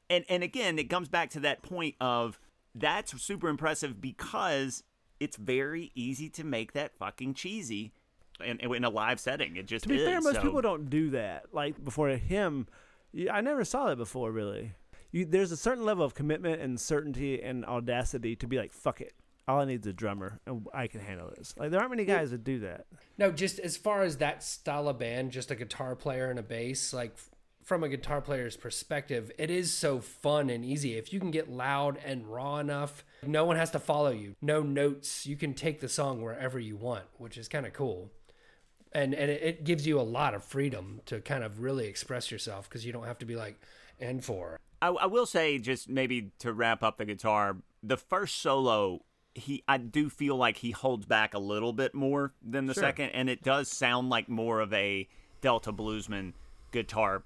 [0.09, 2.39] And and again, it comes back to that point of
[2.73, 4.83] that's super impressive because
[5.19, 7.91] it's very easy to make that fucking cheesy
[8.43, 9.55] in, in a live setting.
[9.57, 10.05] It just To be is.
[10.07, 11.45] fair, most so- people don't do that.
[11.53, 12.67] Like before him,
[13.31, 14.31] I never saw that before.
[14.31, 14.73] Really,
[15.11, 19.01] you, there's a certain level of commitment and certainty and audacity to be like, "Fuck
[19.01, 19.13] it,
[19.47, 22.05] all I need is a drummer, and I can handle this." Like there aren't many
[22.05, 22.85] guys that do that.
[23.17, 26.43] No, just as far as that style of band, just a guitar player and a
[26.43, 27.29] bass, like f-
[27.63, 30.97] from a guitar player's perspective, it is so fun and easy.
[30.97, 34.35] If you can get loud and raw enough, no one has to follow you.
[34.41, 35.25] No notes.
[35.25, 38.11] You can take the song wherever you want, which is kind of cool.
[38.91, 42.31] And and it, it gives you a lot of freedom to kind of really express
[42.31, 43.59] yourself because you don't have to be like
[43.99, 44.59] and for.
[44.81, 49.03] I, I will say, just maybe to wrap up the guitar, the first solo,
[49.35, 53.09] he I do feel like he holds back a little bit more than the second,
[53.09, 55.07] and it does sound like more of a
[55.41, 56.33] Delta bluesman
[56.71, 57.23] guitar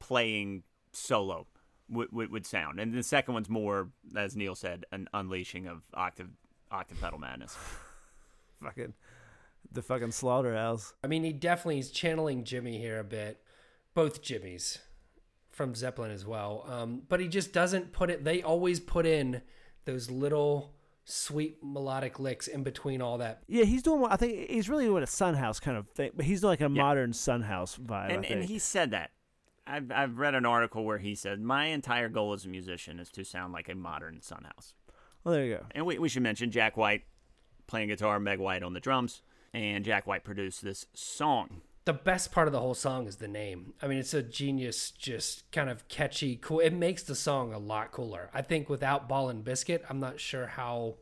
[0.00, 1.46] playing solo
[1.88, 5.82] would, would, would sound, and the second one's more, as Neil said, an unleashing of
[5.94, 6.30] octave
[6.70, 7.56] octave pedal madness.
[8.62, 8.94] Fucking
[9.72, 10.94] the fucking slaughterhouse.
[11.04, 13.40] I mean, he definitely is channeling Jimmy here a bit,
[13.94, 14.78] both Jimmys
[15.50, 16.64] from Zeppelin as well.
[16.68, 18.24] Um, but he just doesn't put it.
[18.24, 19.42] They always put in
[19.84, 23.42] those little sweet melodic licks in between all that.
[23.48, 24.00] Yeah, he's doing.
[24.00, 26.52] what I think he's really doing a Son House kind of thing, but he's doing
[26.52, 28.04] like a modern Son House vibe.
[28.04, 28.44] and, I and think.
[28.44, 29.10] he said that.
[29.70, 33.10] I've, I've read an article where he said, My entire goal as a musician is
[33.12, 34.74] to sound like a modern Son House.
[35.24, 35.66] well, there you go.
[35.72, 37.04] And we, we should mention Jack White
[37.66, 39.22] playing guitar, Meg White on the drums,
[39.54, 41.60] and Jack White produced this song.
[41.84, 43.72] The best part of the whole song is the name.
[43.80, 46.60] I mean, it's a genius, just kind of catchy, cool.
[46.60, 48.28] It makes the song a lot cooler.
[48.34, 50.96] I think without Ball and Biscuit, I'm not sure how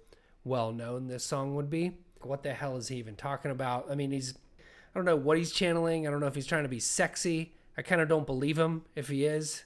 [0.44, 1.92] well known this song would be.
[2.22, 3.90] What the hell is he even talking about?
[3.90, 6.06] I mean, he's, I don't know what he's channeling.
[6.06, 7.54] I don't know if he's trying to be sexy.
[7.78, 9.64] I kind of don't believe him if he is.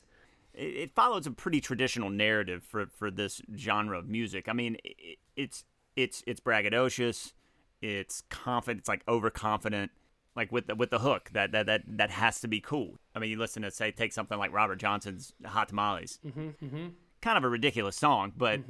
[0.53, 4.51] It, it follows a pretty traditional narrative for, for this genre of music.
[4.51, 5.65] I mean, it, it's
[5.97, 7.33] it's it's braggadocious,
[7.81, 9.91] it's confident, it's like overconfident,
[10.37, 12.99] like with the with the hook that that that that has to be cool.
[13.15, 16.19] I mean, you listen to say take something like Robert Johnson's Hot Tamales.
[16.27, 16.89] Mm-hmm,
[17.23, 18.61] Kind of a ridiculous song, but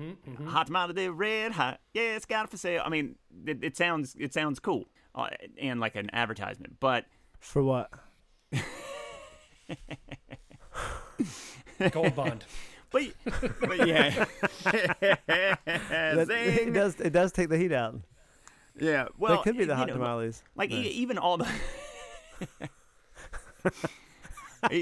[0.47, 1.81] Hot Tamale, they're red hot.
[1.95, 2.83] Yeah, it's got it for sale.
[2.85, 4.85] I mean, it, it sounds it sounds cool,
[5.17, 5.29] uh,
[5.61, 6.77] and like an advertisement.
[6.79, 7.07] But
[7.41, 7.91] For what?
[11.91, 12.45] Gold Bond.
[12.91, 13.03] but
[13.61, 14.25] but yeah,
[14.65, 17.01] That- it does.
[17.01, 18.01] It does take the heat out.
[18.79, 19.09] yeah.
[19.19, 20.43] Well, that could be the you hot know, tamales.
[20.57, 21.49] Like e- even all the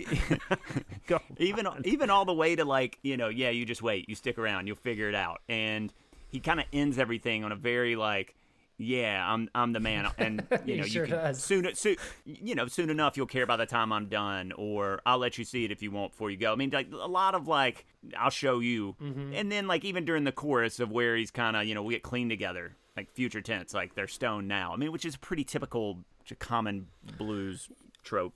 [1.39, 4.39] even even all the way to like you know yeah you just wait you stick
[4.39, 5.93] around you'll figure it out and
[6.31, 8.37] he kind of ends everything on a very like,
[8.83, 11.43] yeah, I'm I'm the man, and you know sure you can does.
[11.45, 15.19] soon soon you know soon enough you'll care by the time I'm done, or I'll
[15.19, 16.53] let you see it if you want before you go.
[16.53, 17.85] I mean, like a lot of like
[18.17, 19.35] I'll show you, Mm-hmm.
[19.35, 21.93] and then like even during the chorus of where he's kind of you know we
[21.95, 24.73] get clean together, like future tense, like they're stoned now.
[24.73, 25.99] I mean, which is pretty typical,
[26.39, 26.87] common
[27.19, 27.69] blues
[28.03, 28.33] trope.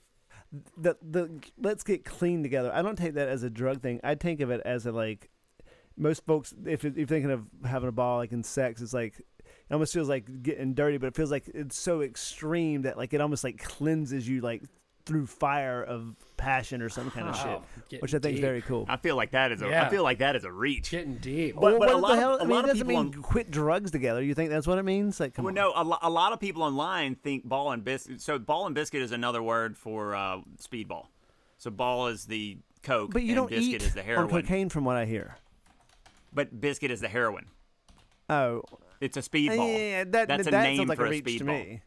[0.77, 2.71] the the let's get clean together.
[2.75, 4.01] I don't take that as a drug thing.
[4.05, 5.31] I think of it as a like
[5.97, 9.21] most folks if if you're thinking of having a ball like in sex, it's like
[9.75, 13.21] almost feels like getting dirty, but it feels like it's so extreme that like it
[13.21, 14.63] almost like cleanses you like
[15.07, 17.43] through fire of passion or some kind of Wow.
[17.75, 18.87] shit, Getting which I think is very cool.
[18.89, 19.89] I feel like that is a I Yeah.
[19.91, 20.91] feel like that is a reach.
[20.93, 21.57] Getting deep.
[21.57, 22.35] But- Well, a what lot the of- hell?
[22.37, 24.23] a I mean, lot it of doesn't people mean on- quit drugs together.
[24.23, 25.21] You think that's what it means?
[25.21, 25.55] Like, come Well, on.
[25.57, 28.23] no, a, lo- a lot of people online think ball and biscuit.
[28.23, 31.09] So ball and biscuit is another word for uh, speedball.
[31.59, 34.29] So ball is the coke, but you and don't biscuit eat is the on heroin.
[34.31, 35.37] cocaine, from what I hear.
[36.33, 37.47] But biscuit is the heroin.
[38.31, 38.63] Oh,
[39.01, 39.73] It's a speedball.
[39.91, 41.47] yeah, that that's a that name like for a reach speedball.
[41.47, 41.83] me.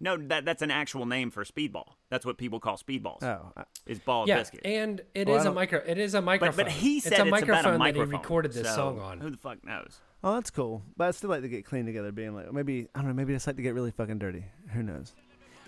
[0.00, 1.94] No, that that's an actual name for speedball.
[2.08, 3.22] That's what people call speedballs.
[3.22, 3.52] Oh,
[3.86, 4.60] Is ball and yeah, biscuit.
[4.64, 5.82] and it is Well, I a don't- micro.
[5.84, 6.64] It is a microphone.
[6.66, 9.00] but he said it's a it's microphone about a that he recorded this so song
[9.00, 9.20] on.
[9.20, 9.98] Who the fuck knows?
[10.22, 10.82] Oh, that's cool.
[10.96, 13.32] But I still like to get clean together, being like maybe I don't know, maybe
[13.32, 14.44] I just like to get really fucking dirty.
[14.72, 15.14] Who knows?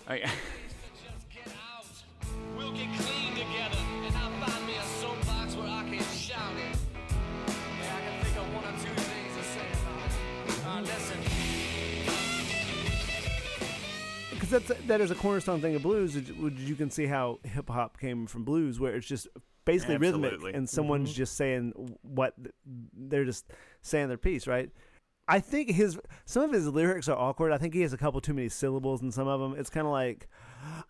[0.09, 0.31] Oh, yeah.
[10.81, 10.87] Uh.
[14.31, 16.17] Because that's that is a cornerstone thing of blues.
[16.17, 19.29] You can see how hip hop came from blues, where it's just
[19.65, 22.35] basically rhythmic, and someone's just saying what
[22.95, 23.47] they're just
[23.83, 24.71] saying their piece, right?
[25.29, 27.53] I think his some of his lyrics are awkward.
[27.53, 29.55] I think he has a couple too many syllables in some of them.
[29.59, 30.29] It's kind of like,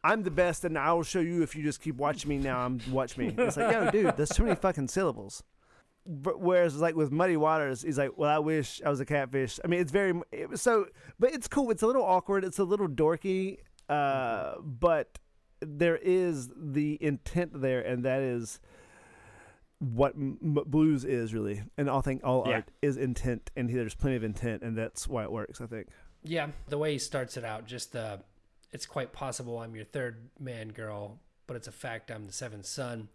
[0.04, 2.60] "I'm the best, and I will show you if you just keep watching me now.
[2.60, 5.42] I'm watch me." It's like, yo, dude, there's too many fucking syllables.
[6.12, 9.60] But whereas like with Muddy Waters, he's like, "Well, I wish I was a catfish."
[9.64, 10.86] I mean, it's very it so,
[11.20, 11.70] but it's cool.
[11.70, 12.44] It's a little awkward.
[12.44, 15.20] It's a little dorky, uh, but
[15.60, 18.58] there is the intent there, and that is
[19.78, 21.62] what m- blues is really.
[21.78, 22.54] And I think all Yeah.
[22.56, 25.60] art is intent, and there's plenty of intent, and that's why it works.
[25.60, 25.88] I think.
[26.22, 28.18] Yeah, the way he starts it out, just uh,
[28.72, 32.66] it's quite possible I'm your third man, girl, but it's a fact I'm the seventh
[32.66, 33.08] son.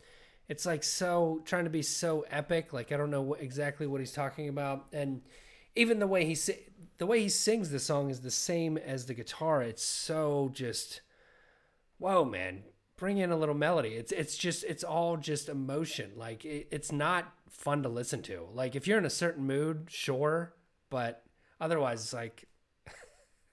[0.48, 2.74] It's like so trying to be so epic.
[2.74, 5.22] Like I don't know what, exactly what he's talking about, and
[5.76, 6.38] even the way he
[6.98, 9.62] the way he sings the song is the same as the guitar.
[9.62, 11.02] It's so just,
[11.98, 12.64] whoa, man!
[12.98, 13.96] Bring in a little melody.
[13.96, 16.12] It's it's just it's all just emotion.
[16.16, 18.48] Like it, it's not fun to listen to.
[18.54, 20.54] Like if you're in a certain mood, sure,
[20.90, 21.24] but
[21.60, 22.48] otherwise it's like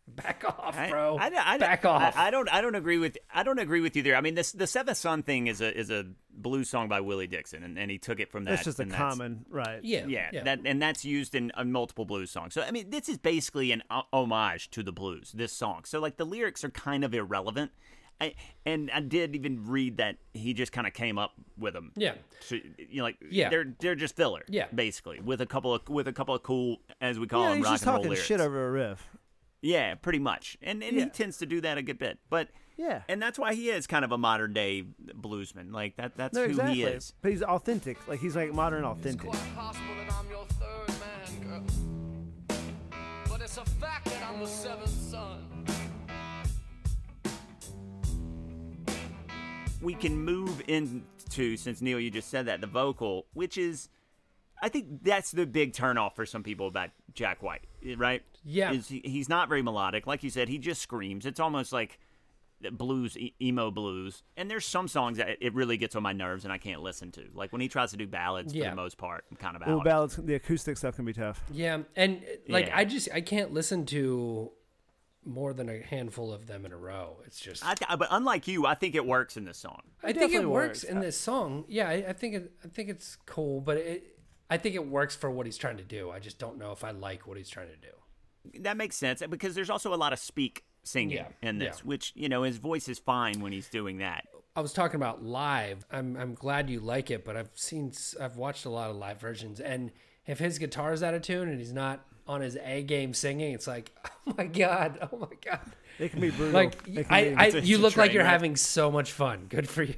[0.08, 1.16] back off, I- bro.
[1.18, 2.16] I, I, I, back I- off.
[2.16, 2.52] I, don't.
[2.52, 3.16] I don't agree with.
[3.32, 4.16] I don't agree with you there.
[4.16, 7.26] I mean, this the Seventh Son thing is a is a blues song by Willie
[7.26, 8.50] Dixon, and, and he took it from that.
[8.52, 9.80] That's just a common, right?
[9.82, 12.54] yeah, Yeah, that and that's used in uh, multiple blues songs.
[12.54, 15.32] So I mean, this is basically an o- homage to the blues.
[15.32, 15.82] This song.
[15.84, 17.70] So like the lyrics are kind of irrelevant.
[18.20, 18.34] I,
[18.64, 21.90] and I did even read that he just kind of came up with them.
[21.96, 22.12] Yeah.
[22.40, 23.48] So, you know, like Yeah.
[23.48, 24.44] they're they're just filler.
[24.48, 24.66] Yeah.
[24.72, 27.56] basically with a couple of with a couple of cool as we call Yeah, them
[27.58, 28.22] he's rock just and roll lyrics.
[28.22, 29.08] shit over a riff.
[29.62, 30.58] Yeah, pretty much.
[30.60, 31.04] And and Yeah.
[31.04, 32.18] he tends to do that a good bit.
[32.28, 33.02] But Yeah.
[33.08, 35.72] and that's why he is kind of a modern day bluesman.
[35.72, 36.74] Like that that's No, who exactly.
[36.74, 37.14] he is.
[37.22, 37.96] But he's authentic.
[38.08, 39.30] Like he's like modern It's authentic.
[39.30, 42.58] quite possible that I'm your third man, girl.
[43.28, 45.48] But it's a fact that I'm the seventh son.
[49.80, 53.88] we can move into since Neil you just said that the vocal, which is
[54.62, 57.62] I think that's the big turnoff for some people about Jack White,
[57.96, 58.22] right?
[58.44, 58.72] Yeah.
[58.72, 60.48] is he, he's not very melodic, like you said.
[60.48, 61.26] He just screams.
[61.26, 61.98] It's almost like
[62.72, 64.22] blues, e- emo blues.
[64.36, 67.10] And there's some songs that it really gets on my nerves and I can't listen
[67.12, 67.24] to.
[67.34, 68.70] Like when he tries to do ballads, for Yeah.
[68.70, 69.68] the most part, I'm kind of out.
[69.68, 71.42] Well, ballads, the acoustic stuff can be tough.
[71.52, 72.78] Yeah, and like Yeah.
[72.78, 74.52] I just I can't listen to
[75.24, 77.18] more than a handful of them in a row.
[77.26, 79.82] It's just I th- but unlike you, I think it works in this song.
[80.02, 80.84] I think it works works.
[80.84, 81.64] in this song.
[81.68, 84.18] Yeah, I, I think it I think it's cool, but it
[84.50, 86.10] I think it works for what he's trying to do.
[86.10, 87.88] I just don't know if I like what he's trying to do.
[88.60, 91.76] That makes sense uh, because there's also a lot of speak singing Yeah, in this,
[91.78, 91.82] yeah.
[91.88, 94.26] which you know his voice is fine when he's doing that.
[94.54, 95.86] I was talking about live.
[95.90, 99.20] I'm I'm glad you like it, but I've seen I've watched a lot of live
[99.20, 99.90] versions, and
[100.26, 103.66] if his guitar's out of tune and he's not on his A game singing, it's
[103.66, 103.90] like,
[104.26, 105.60] oh my god, oh my god.
[105.98, 106.52] It can be brutal.
[106.52, 108.32] Like It I, I you look like you're wreck.
[108.32, 109.46] having so much fun.
[109.48, 109.94] Good for you.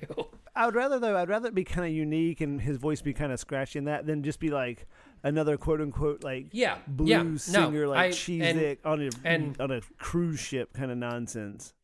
[0.55, 1.17] I would rather though.
[1.17, 3.85] I'd rather it be kind of unique and his voice be kind of scratchy in
[3.87, 4.87] that than just be like
[5.25, 9.11] another quote unquote like Yeah, blues yeah, no, singer like I- cheese and- on a
[9.25, 11.75] and- on a cruise ship kind of nonsense.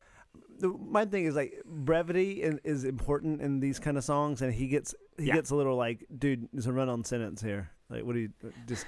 [0.61, 4.53] The, my thing is like brevity in, is important in these kind of songs, and
[4.55, 5.34] he gets he Yeah.
[5.34, 7.70] gets a little like, dude, there's a run on sentence here.
[7.88, 8.30] Like, what do you
[8.68, 8.86] just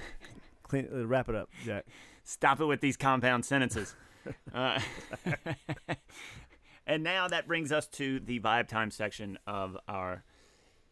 [0.63, 1.85] clean, uh, wrap it up, Jack.
[2.23, 3.95] Stop it with these compound sentences.
[4.53, 4.79] uh,
[6.87, 10.23] and now that brings us to the vibe time section of our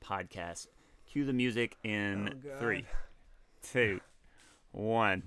[0.03, 0.67] podcast.
[1.05, 2.85] Cue the music in three,
[3.61, 3.99] two,
[4.71, 5.23] one.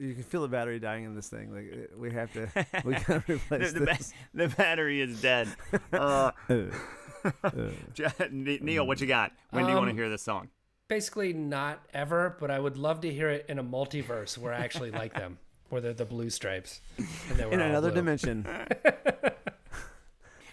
[0.00, 1.52] You can feel the battery dying in this thing.
[1.52, 2.48] Like uh, we have to,
[2.84, 4.12] we gotta replace the, ba- this.
[4.34, 5.48] the battery is dead.
[5.92, 6.30] Uh,
[8.30, 9.32] Neil, what you got?
[9.50, 10.48] When do you want to Um, hear this song?
[10.86, 14.58] Basically, not ever, but I would love to hear it in a multiverse where I
[14.58, 15.38] actually like them,
[15.68, 16.80] where they're the blue stripes.
[17.30, 17.96] And in another blue.
[17.96, 18.46] dimension.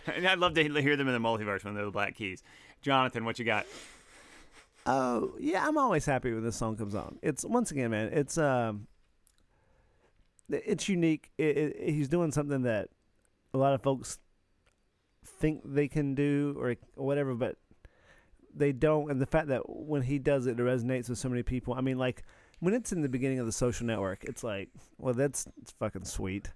[0.07, 2.41] And I'd love to hear them in the multiverse when they're the Black Keys.
[2.81, 3.65] Jonathan, what you got?
[4.85, 7.17] Oh yeah, I'm always happy when this song comes on.
[7.21, 8.09] It's once again, man.
[8.13, 8.87] It's um,
[10.49, 11.31] it's unique.
[11.37, 12.89] It, it, he's doing something that
[13.53, 14.19] a lot of folks
[15.25, 17.57] think they can do or, whatever, but
[18.53, 19.09] they don't.
[19.09, 21.73] And the fact that when he does it, it resonates with so many people.
[21.73, 22.23] I mean, like
[22.59, 24.69] when it's in the beginning of the Social Network, it's like,
[24.99, 26.53] well, that's it's fucking sweet.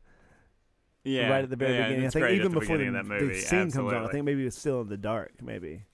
[1.04, 2.08] Yeah, right at the very yeah, beginning.
[2.08, 4.90] I think even before the, the scene comes on, I think maybe it's still in
[4.90, 5.42] the dark.
[5.42, 5.86] Maybe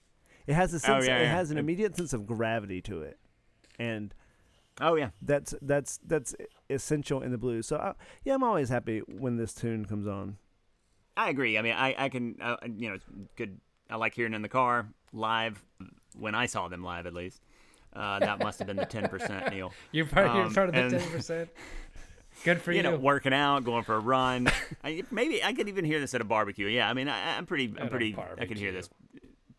[0.46, 1.06] it has a Oh, sense.
[1.06, 1.30] yeah, it yeah.
[1.36, 3.18] has an immediate sense of gravity to it,
[3.78, 4.14] and
[4.80, 6.34] Oh yeah, that's that's that's
[6.68, 7.66] essential in the blues.
[7.66, 7.94] So I,
[8.24, 10.36] yeah, I'm always happy when this tune comes on.
[11.16, 11.56] I agree.
[11.56, 13.04] I mean, I I can uh, you know it's
[13.36, 13.58] good.
[13.88, 15.64] I like hearing it in the car live
[16.14, 17.40] when I saw them live at least.
[17.94, 19.72] Uh, that must have been the ten percent Neil.
[19.92, 21.48] You're part, you're Um, part of the ten percent.
[22.44, 22.82] Good for you you.
[22.82, 24.48] know, working out, going for a run.
[24.84, 26.66] I, maybe I could even hear this at a barbecue.
[26.66, 28.90] Yeah, I mean, I, I'm pretty, I'm pretty, I could hear this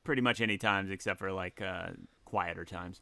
[0.07, 1.89] pretty much any times except for like uh,
[2.23, 3.01] quieter times.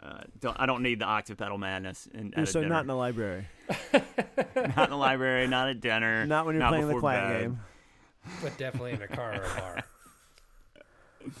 [0.00, 2.08] Uh, don't, I don't need the octave pedal madness.
[2.14, 2.72] In, at so dinner.
[2.72, 3.48] not in the library,
[3.92, 7.40] not in the library, not at dinner, not when you're playing the before quiet bed.
[7.42, 7.60] game.
[8.40, 9.78] but definitely in a car or a bar.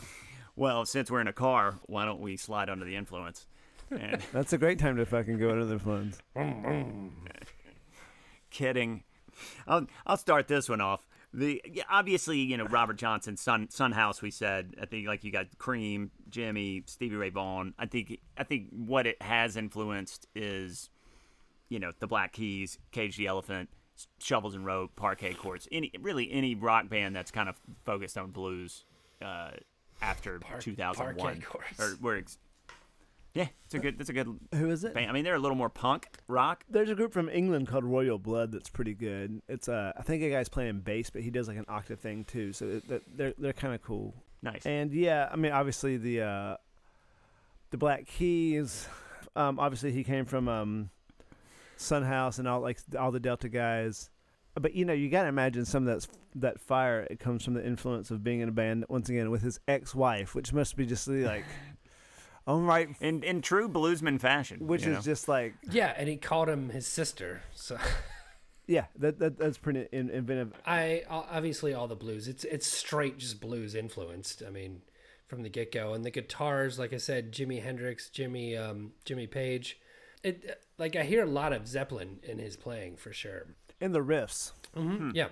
[0.56, 3.48] Well, since we're in a car, why don't we slide under the influence?
[3.90, 6.20] And That's a great time to fucking go under the funds.
[8.52, 9.02] kidding.
[9.66, 11.04] I'll I'll start this one off.
[11.36, 14.22] The yeah, obviously you know Robert Johnson, Sun Son House.
[14.22, 17.74] We said I think like you got Cream, Jimmy, Stevie Ray Vaughan.
[17.78, 20.90] I think I think what it has influenced is
[21.68, 23.68] you know the Black Keys, Cage the Elephant,
[24.20, 25.66] Shovels and Rope, Parquet Courts.
[25.72, 28.84] Any really any rock band that's kind of focused on blues
[29.20, 29.50] uh,
[30.00, 31.42] after Par- 2001
[31.78, 32.16] or where.
[32.16, 32.38] It's,
[33.34, 34.00] yeah, it's a good.
[34.00, 34.94] It's a good Who is it?
[34.94, 35.10] band.
[35.10, 36.64] I mean, they're a little more punk rock.
[36.70, 39.42] There's a group from England called Royal Blood that's pretty good.
[39.48, 42.24] It's uh, I think a guy's playing bass, but he does like an octave thing
[42.24, 42.52] too.
[42.52, 44.14] So it, that- they're they're kind of cool.
[44.42, 44.64] Nice.
[44.66, 46.56] And yeah, I mean, obviously the uh,
[47.70, 48.86] the Black Keys.
[49.36, 50.90] Um, obviously he came from um,
[51.76, 54.10] Son House and all like all the Delta guys.
[54.54, 56.06] But you know, you gotta imagine some of that's
[56.36, 57.06] that fire.
[57.10, 60.34] It comes from the influence of being in a band once again with his ex-wife,
[60.36, 61.44] which must be just like,
[62.46, 65.00] all right, in in true bluesman fashion, which is know?
[65.00, 67.42] just like, Yeah, and he called him his sister.
[67.54, 67.78] So
[68.66, 70.52] yeah, that, that that's pretty in, inventive.
[70.66, 72.28] I obviously all the blues.
[72.28, 74.42] It's it's straight just blues influenced.
[74.46, 74.82] I mean,
[75.26, 79.26] from the get go, and the guitars, like I said, Jimi Hendrix, Jimmy um, Jimmy
[79.26, 79.78] Page.
[80.22, 83.48] It like I hear a lot of Zeppelin in his playing for sure.
[83.80, 84.52] And the riffs.
[85.14, 85.28] Yeah.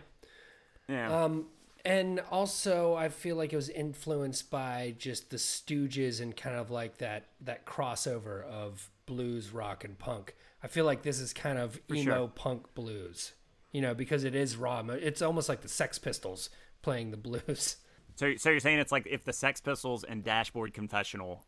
[0.88, 1.24] yeah.
[1.24, 1.46] Um,
[1.84, 6.70] and also, I feel like it was influenced by just the Stooges and kind of
[6.70, 10.34] like that that crossover of blues, rock, and punk.
[10.62, 12.28] I feel like this is kind of emo sure.
[12.28, 13.32] punk blues,
[13.72, 14.80] you know, because it is raw.
[14.88, 16.50] It's almost like the Sex Pistols
[16.82, 17.76] playing the blues.
[18.14, 21.46] So, so you're saying it's like if the Sex Pistols and Dashboard Confessional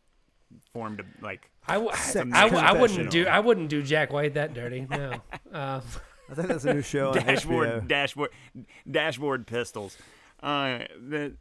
[0.73, 4.11] formed a, like I, w- Sex I, w- I wouldn't do I wouldn't do Jack
[4.11, 4.87] White that dirty.
[4.89, 5.13] No.
[5.51, 5.81] um,
[6.29, 7.87] I think that's a new show on dashboard HBO.
[7.87, 8.31] dashboard
[8.89, 9.95] dashboard pistols.
[10.41, 10.79] Uh,
[11.09, 11.33] the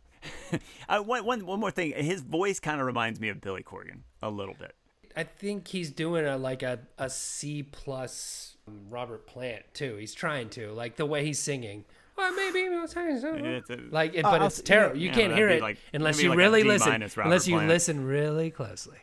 [0.88, 1.92] uh, one, one one more thing.
[1.92, 4.74] His voice kind of reminds me of Billy Corgan a little bit.
[5.16, 8.56] I think he's doing a like a, a C plus
[8.88, 9.96] Robert Plant too.
[9.96, 11.84] He's trying to like the way he's singing.
[12.16, 13.34] Well, maybe we'll say so.
[13.34, 14.96] It's a- like, it, Uh, but I'll it's terrible.
[14.96, 15.02] yeah.
[15.02, 17.02] You Yeah, can't that'd hear it like- unless you like really listen.
[17.02, 17.68] Unless you Plant.
[17.68, 18.98] listen really closely.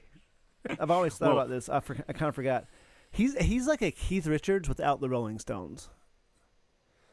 [0.80, 1.68] I've always thought Well- about this.
[1.70, 2.68] I, for, I kind of forgot.
[3.12, 5.90] He's he's like a Keith Richards without the Rolling Stones.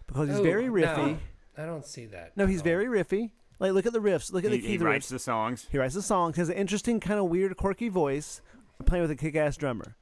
[0.06, 0.96] Because he's Ooh, very riffy.
[1.12, 1.18] No,
[1.58, 2.36] I don't see that.
[2.36, 2.64] No, he's all.
[2.64, 3.30] very riffy.
[3.58, 4.32] Like look at the riffs.
[4.32, 5.10] Look at he, the he Keith writes riffs.
[5.10, 5.66] the songs.
[5.70, 6.36] He writes the songs.
[6.36, 8.40] He has an interesting, kind of weird, quirky voice,
[8.86, 9.96] playing with a kick-ass drummer.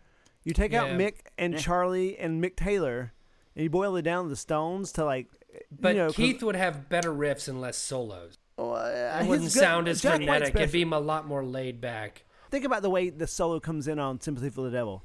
[0.44, 0.96] You take out Yeah.
[0.98, 1.59] Mick and Yeah.
[1.61, 3.12] Charlie and Mick Taylor,
[3.57, 5.28] and you boil it down to the Stones to like.
[5.70, 8.36] But you know, 'cause- Keith would have better riffs and less solos.
[8.59, 8.84] oh, uh,
[9.16, 10.48] It his wouldn't good- sound as Jack White's frenetic.
[10.48, 12.24] It'd best- be a lot more laid back.
[12.50, 15.02] Think about the way the solo comes in on "Sympathy for the Devil."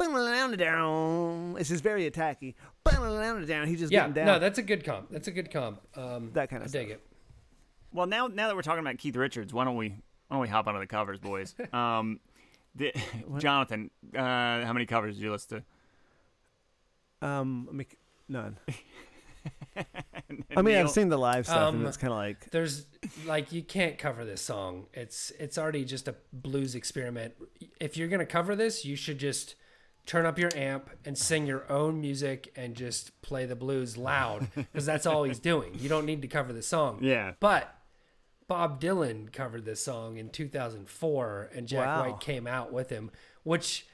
[0.00, 1.56] Down.
[1.58, 2.54] It's just very attacky.
[2.84, 3.66] Down.
[3.68, 4.26] He's just Yeah, getting down.
[4.26, 5.10] no, that's a good comp.
[5.10, 5.80] That's a good comp.
[5.96, 7.06] Um, That kinda I dig it.
[7.92, 9.88] Well, now now that we're talking about Keith Richards, why don't we
[10.28, 11.54] why don't we hop onto the covers, boys?
[11.72, 12.20] um,
[12.74, 12.92] The,
[13.38, 15.64] Jonathan, uh, how many covers did you listen
[17.20, 17.26] to?
[17.26, 17.86] Um, let me,
[18.28, 18.56] none.
[19.76, 20.80] I mean, Neil?
[20.84, 22.86] I've seen the live stuff, Um, and it's kind of like There's
[23.26, 24.86] like you can't cover this song.
[24.92, 27.34] It's it's already just a blues experiment.
[27.80, 29.54] If you're gonna cover this, you should just
[30.10, 34.48] turn up your amp and sing your own music and just play the blues loud
[34.56, 35.70] because that's all he's doing.
[35.78, 36.98] You don't need to cover the song.
[37.00, 37.34] Yeah.
[37.38, 37.72] But
[38.48, 42.00] Bob Dylan covered this song in 2004 and Jack Wow.
[42.10, 43.12] White came out with him,
[43.44, 43.86] which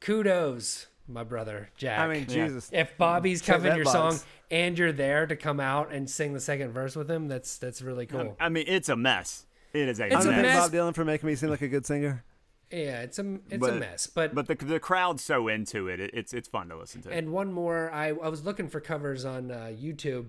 [0.00, 2.00] kudos, my brother Jack.
[2.00, 2.46] I mean, Yeah.
[2.46, 2.68] Jesus.
[2.72, 4.16] if Bobby's covering your box.
[4.16, 7.58] song and you're there to come out and sing the second verse with him, that's
[7.58, 8.36] that's really cool.
[8.40, 9.46] I mean, it's a mess.
[9.72, 10.42] It is a It's I'm a gonna mess.
[10.42, 10.70] thank mess.
[10.70, 12.24] Bob Dylan for making me seem like a good singer.
[12.70, 14.06] Yeah, it's a it's But- a mess.
[14.06, 15.98] But, But the the crowd's so into it.
[16.00, 17.10] it it's it's fun to listen to.
[17.10, 20.26] and one more, I I was looking for covers on uh, YouTube,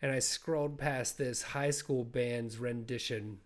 [0.00, 3.38] and I scrolled past this high school band's rendition.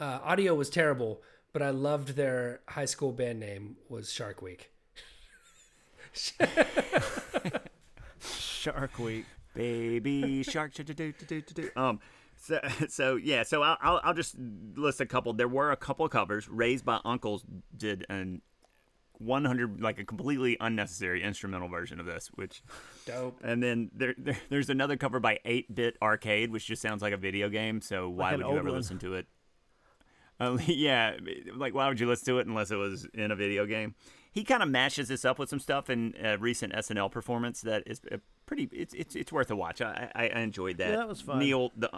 [0.00, 1.20] Uh, audio was terrible,
[1.52, 4.70] but I loved their high school band name was Shark Week.
[8.20, 9.26] Shark Week.
[9.54, 10.72] Baby shark.
[11.76, 12.00] Um.
[12.40, 13.42] So, so yeah.
[13.44, 14.36] So I'll, I'll I'll just
[14.74, 15.32] list a couple.
[15.32, 16.48] There were a couple of covers.
[16.48, 17.44] Raised by Uncles
[17.76, 18.42] did an
[19.18, 22.62] 100 like a completely unnecessary instrumental version of this, which
[23.04, 23.38] Dope.
[23.44, 27.18] and then there, there there's another cover by 8-bit arcade, which just sounds like a
[27.18, 27.82] video game.
[27.82, 28.78] So why an would you ever one.
[28.78, 29.26] listen to it?
[30.40, 31.16] Uh, yeah,
[31.54, 33.94] like why would you listen to it unless it was in a video game?
[34.32, 37.82] He kind of mashes this up with some stuff in a recent SNL performance that
[37.84, 38.70] is uh, pretty.
[38.72, 39.82] It's it's it's worth a watch.
[39.82, 40.90] I I, I enjoyed that.
[40.90, 41.40] Yeah, that was fun.
[41.40, 41.90] Neil, the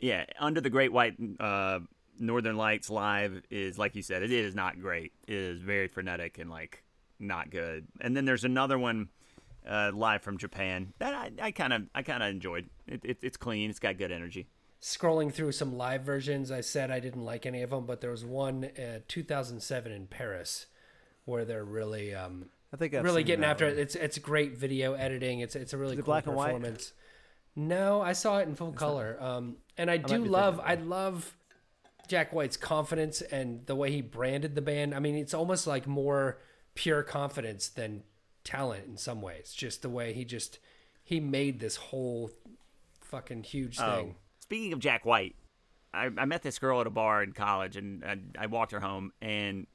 [0.00, 1.80] yeah, under the Great White uh,
[2.18, 5.12] Northern Lights live is like you said, it is not great.
[5.26, 6.82] It is very frenetic and like
[7.18, 7.86] not good.
[8.00, 9.08] And then there's another one
[9.68, 12.68] uh, live from Japan that I kind of I kind of enjoyed.
[12.86, 13.70] It, it, it's clean.
[13.70, 14.48] It's got good energy.
[14.80, 18.10] Scrolling through some live versions, I said I didn't like any of them, but there
[18.10, 20.66] was one uh, 2007 in Paris
[21.26, 23.74] where they're really um, I think I've really getting after one.
[23.74, 23.78] it.
[23.78, 25.40] It's it's great video editing.
[25.40, 26.46] It's it's a really cool black and white?
[26.46, 26.92] performance.
[27.56, 29.16] No, I saw it in full color.
[29.20, 31.36] Um, and I do love, I love
[32.08, 34.94] Jack White's confidence and the way he branded the band.
[34.94, 36.38] I mean, it's almost like more
[36.74, 38.02] pure confidence than
[38.44, 39.52] talent in some ways.
[39.52, 40.58] Just the way he just
[41.04, 42.30] he made this whole
[43.00, 44.16] fucking huge thing.
[44.38, 45.36] Speaking of Jack White,
[45.92, 48.80] I, I met this girl at a bar in college, and I, I walked her
[48.80, 49.66] home, and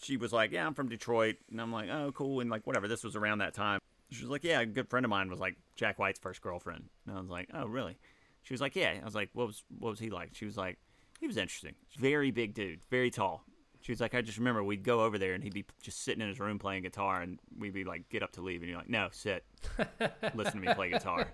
[0.00, 2.88] she was like, "Yeah, I'm from Detroit," and I'm like, "Oh, cool," and like whatever.
[2.88, 3.80] This was around that time.
[4.10, 6.84] She was like, "Yeah, a good friend of mine was like Jack White's first girlfriend,"
[7.06, 7.98] and I was like, "Oh, really?"
[8.42, 10.56] She was like, "Yeah." I was like, "What was what was he like?" She was
[10.56, 10.78] like,
[11.20, 11.74] "He was interesting.
[11.98, 13.44] Very big dude, very tall."
[13.80, 16.22] She was like, "I just remember we'd go over there, and he'd be just sitting
[16.22, 18.78] in his room playing guitar, and we'd be like, get up to leave, and you're
[18.78, 19.44] like, no, sit,
[20.34, 21.26] listen to me play guitar."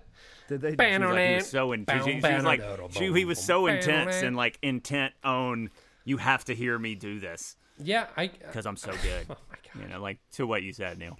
[0.49, 0.71] Did they?
[0.71, 2.61] She was like, he was so in, she, she was like
[2.91, 5.69] she, he was so intense and like intent on
[6.03, 9.27] you have to hear me do this Yeah, I uh, because I'm so good.
[9.29, 9.83] Oh my god.
[9.83, 11.17] You know, like to what you said, Neil.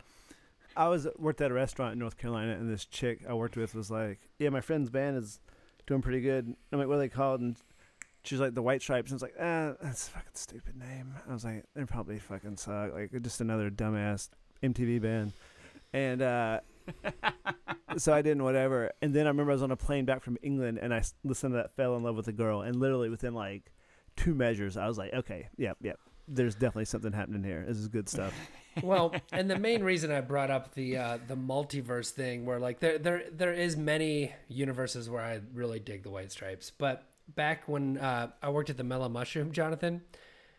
[0.75, 3.75] I was worked at a restaurant in North Carolina, and this chick I worked with
[3.75, 5.39] was like, "Yeah, my friend's band is
[5.87, 7.57] doing pretty good." I'm like, "What are they called?" And
[8.23, 10.77] she was like, "The White Stripes." And I was like, "Ah, that's a fucking stupid
[10.77, 12.93] name." I was like, "They probably fucking suck.
[12.93, 14.29] Like, just another dumbass
[14.63, 15.33] MTV band."
[15.93, 16.61] And uh,
[17.97, 18.91] so I didn't whatever.
[19.01, 21.53] And then I remember I was on a plane back from England, and I listened
[21.53, 23.71] to that "Fell in Love with a Girl," and literally within like
[24.15, 25.99] two measures, I was like, "Okay, yep, yep."
[26.33, 27.65] There's definitely something happening here.
[27.67, 28.33] This is good stuff.
[28.83, 32.79] well, and the main reason I brought up the uh, the multiverse thing, where like
[32.79, 37.03] there there there is many universes where I really dig the White Stripes, but
[37.35, 40.01] back when uh, I worked at the Mellow Mushroom, Jonathan,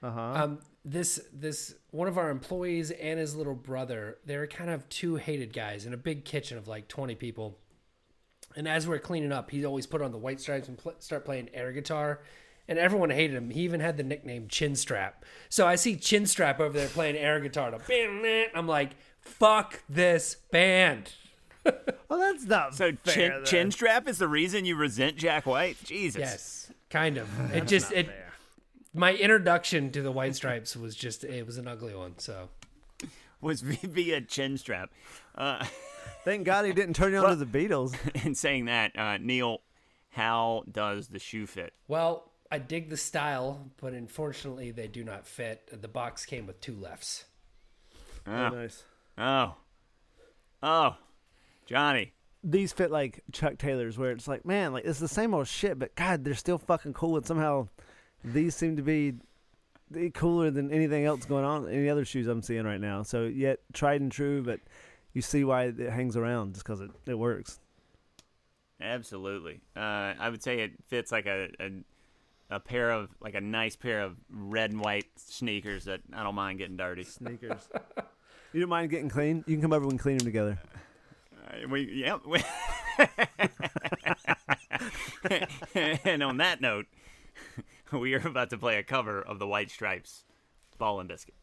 [0.03, 0.21] Uh huh.
[0.45, 4.87] um, this this one of our employees and his little brother, they were kind of
[4.91, 7.57] two hated guys in a big kitchen of like twenty people.
[8.57, 11.25] And as we're cleaning up, he'd always put on the White Stripes and pl- start
[11.25, 12.21] playing air guitar.
[12.69, 13.51] And everyone hated him.
[13.51, 15.25] He even had the nickname Chinstrap.
[15.49, 17.71] So I see Chinstrap over there playing air guitar.
[17.71, 18.91] To I'm like,
[19.21, 21.13] fuck this band.
[22.09, 23.45] Well, that's not So fair, chin, then.
[23.45, 25.77] chin strap is the reason you resent Jack White.
[25.85, 26.19] Jesus.
[26.19, 27.29] Yes, kind of.
[27.55, 28.11] It just it.
[28.93, 32.19] My introduction to the White Stripes was just it was an ugly one.
[32.19, 32.49] So
[33.41, 34.89] Was via Chinstrap.
[35.37, 35.65] Uh,
[36.25, 37.95] Thank God he didn't turn you on to the Beatles.
[38.27, 39.61] in saying that, uh, Neil,
[40.11, 41.73] how does the shoe fit?
[41.89, 45.71] well, I dig the style, but unfortunately they do not fit.
[45.81, 47.25] The box came with two lefts.
[48.27, 48.85] Oh, nice.
[49.17, 49.55] oh,
[50.63, 50.97] oh,
[51.65, 52.13] Johnny.
[52.45, 55.79] These fit like Chuck Taylors, where it's like, man, like it's the same old shit,
[55.79, 57.69] but God, they're still fucking cool, and somehow
[58.23, 59.15] these seem to be
[60.13, 63.03] cooler than anything else going on, any other shoes I'm seeing right now.
[63.03, 64.61] So yet tried and true, but
[65.15, 67.61] you see why it hangs around just because it, it works.
[68.79, 69.61] Absolutely.
[69.75, 71.71] Uh, I would say it fits like a, a
[72.53, 76.35] a pair of like a nice pair of red and white sneakers that I don't
[76.35, 77.05] mind getting dirty.
[77.05, 77.69] Sneakers.
[78.53, 79.43] you don't mind getting clean?
[79.47, 80.61] You can come over and clean them together.
[81.47, 82.19] Uh, we yeah.
[82.27, 82.43] We,
[86.05, 86.87] and on that note,
[87.91, 90.25] we are about to play a cover of the White Stripes,
[90.79, 91.35] "Ball and Biscuit."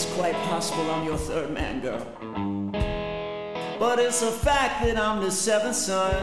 [0.00, 2.06] It's quite possible I'm your third man, girl.
[3.80, 6.14] But it's a fact that I'm the seventh son.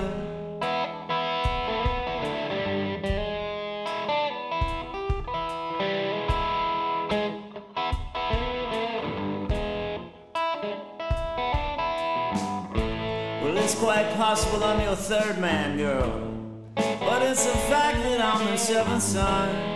[13.43, 16.31] Well, it's quite possible I'm your third man, girl.
[16.75, 19.74] But it's a fact that I'm the seventh son.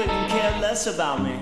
[0.00, 1.38] Couldn't care less about me,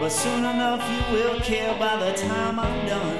[0.00, 3.16] but soon enough you will care by the time I'm done.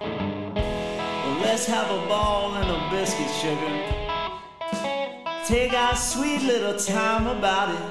[0.00, 3.74] Well, let's have a ball and a biscuit, sugar.
[5.46, 7.82] Take our sweet little time about it.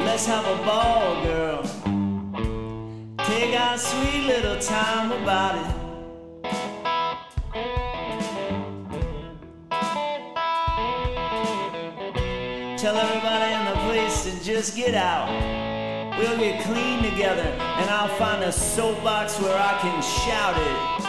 [0.00, 1.83] Let's have a ball, girl.
[3.36, 5.66] Take our sweet little time about it.
[12.78, 15.28] Tell everybody in the place to just get out.
[16.16, 21.03] We'll get clean together, and I'll find a soapbox where I can shout it.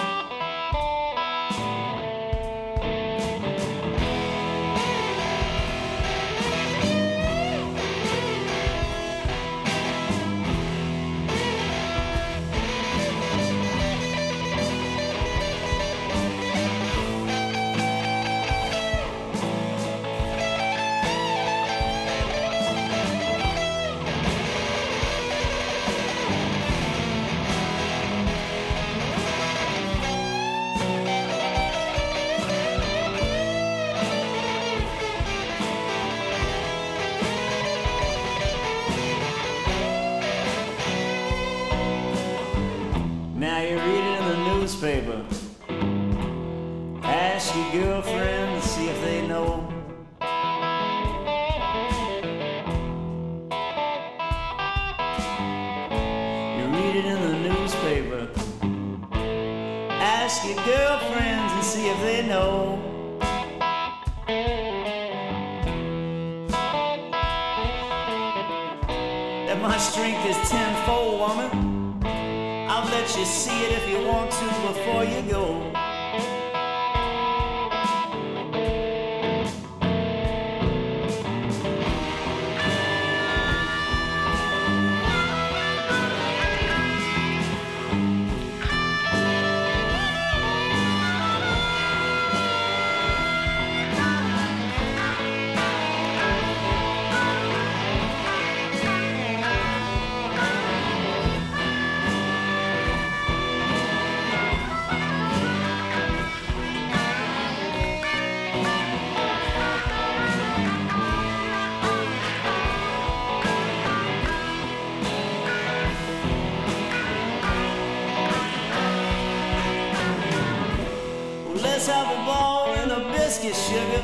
[123.48, 124.02] A sugar.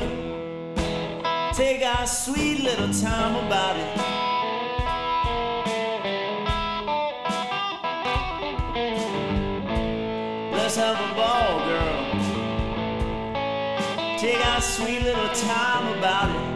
[1.52, 3.96] Take our sweet little time about it.
[10.52, 12.04] Let's have a ball, girl.
[14.18, 16.52] Take our sweet little time about it.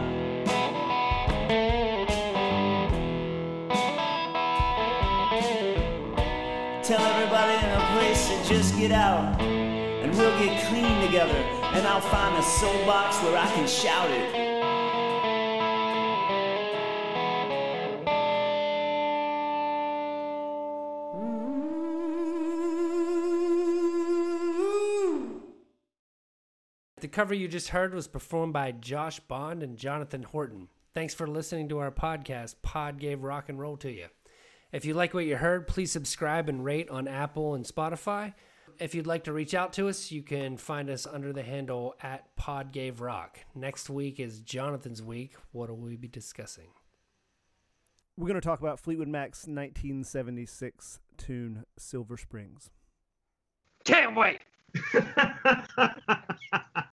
[6.83, 11.85] Tell everybody in the place to just get out and we'll get clean together and
[11.85, 14.47] I'll find a soapbox where I can shout it.
[26.99, 30.69] The cover you just heard was performed by Josh Bond and Jonathan Horton.
[30.95, 32.55] Thanks for listening to our podcast.
[32.63, 34.07] Pod gave rock and roll to you.
[34.71, 38.33] If you like what you heard, please subscribe and rate on Apple and Spotify.
[38.79, 41.95] If you'd like to reach out to us, you can find us under the handle
[42.01, 43.39] at Pod Gave Rock.
[43.55, 45.33] Next week is Jonathan's week.
[45.51, 46.67] What will we be discussing?
[48.17, 52.69] We're going to talk about Fleetwood Mac's 1976 tune Silver Springs.
[53.83, 54.41] Can't wait.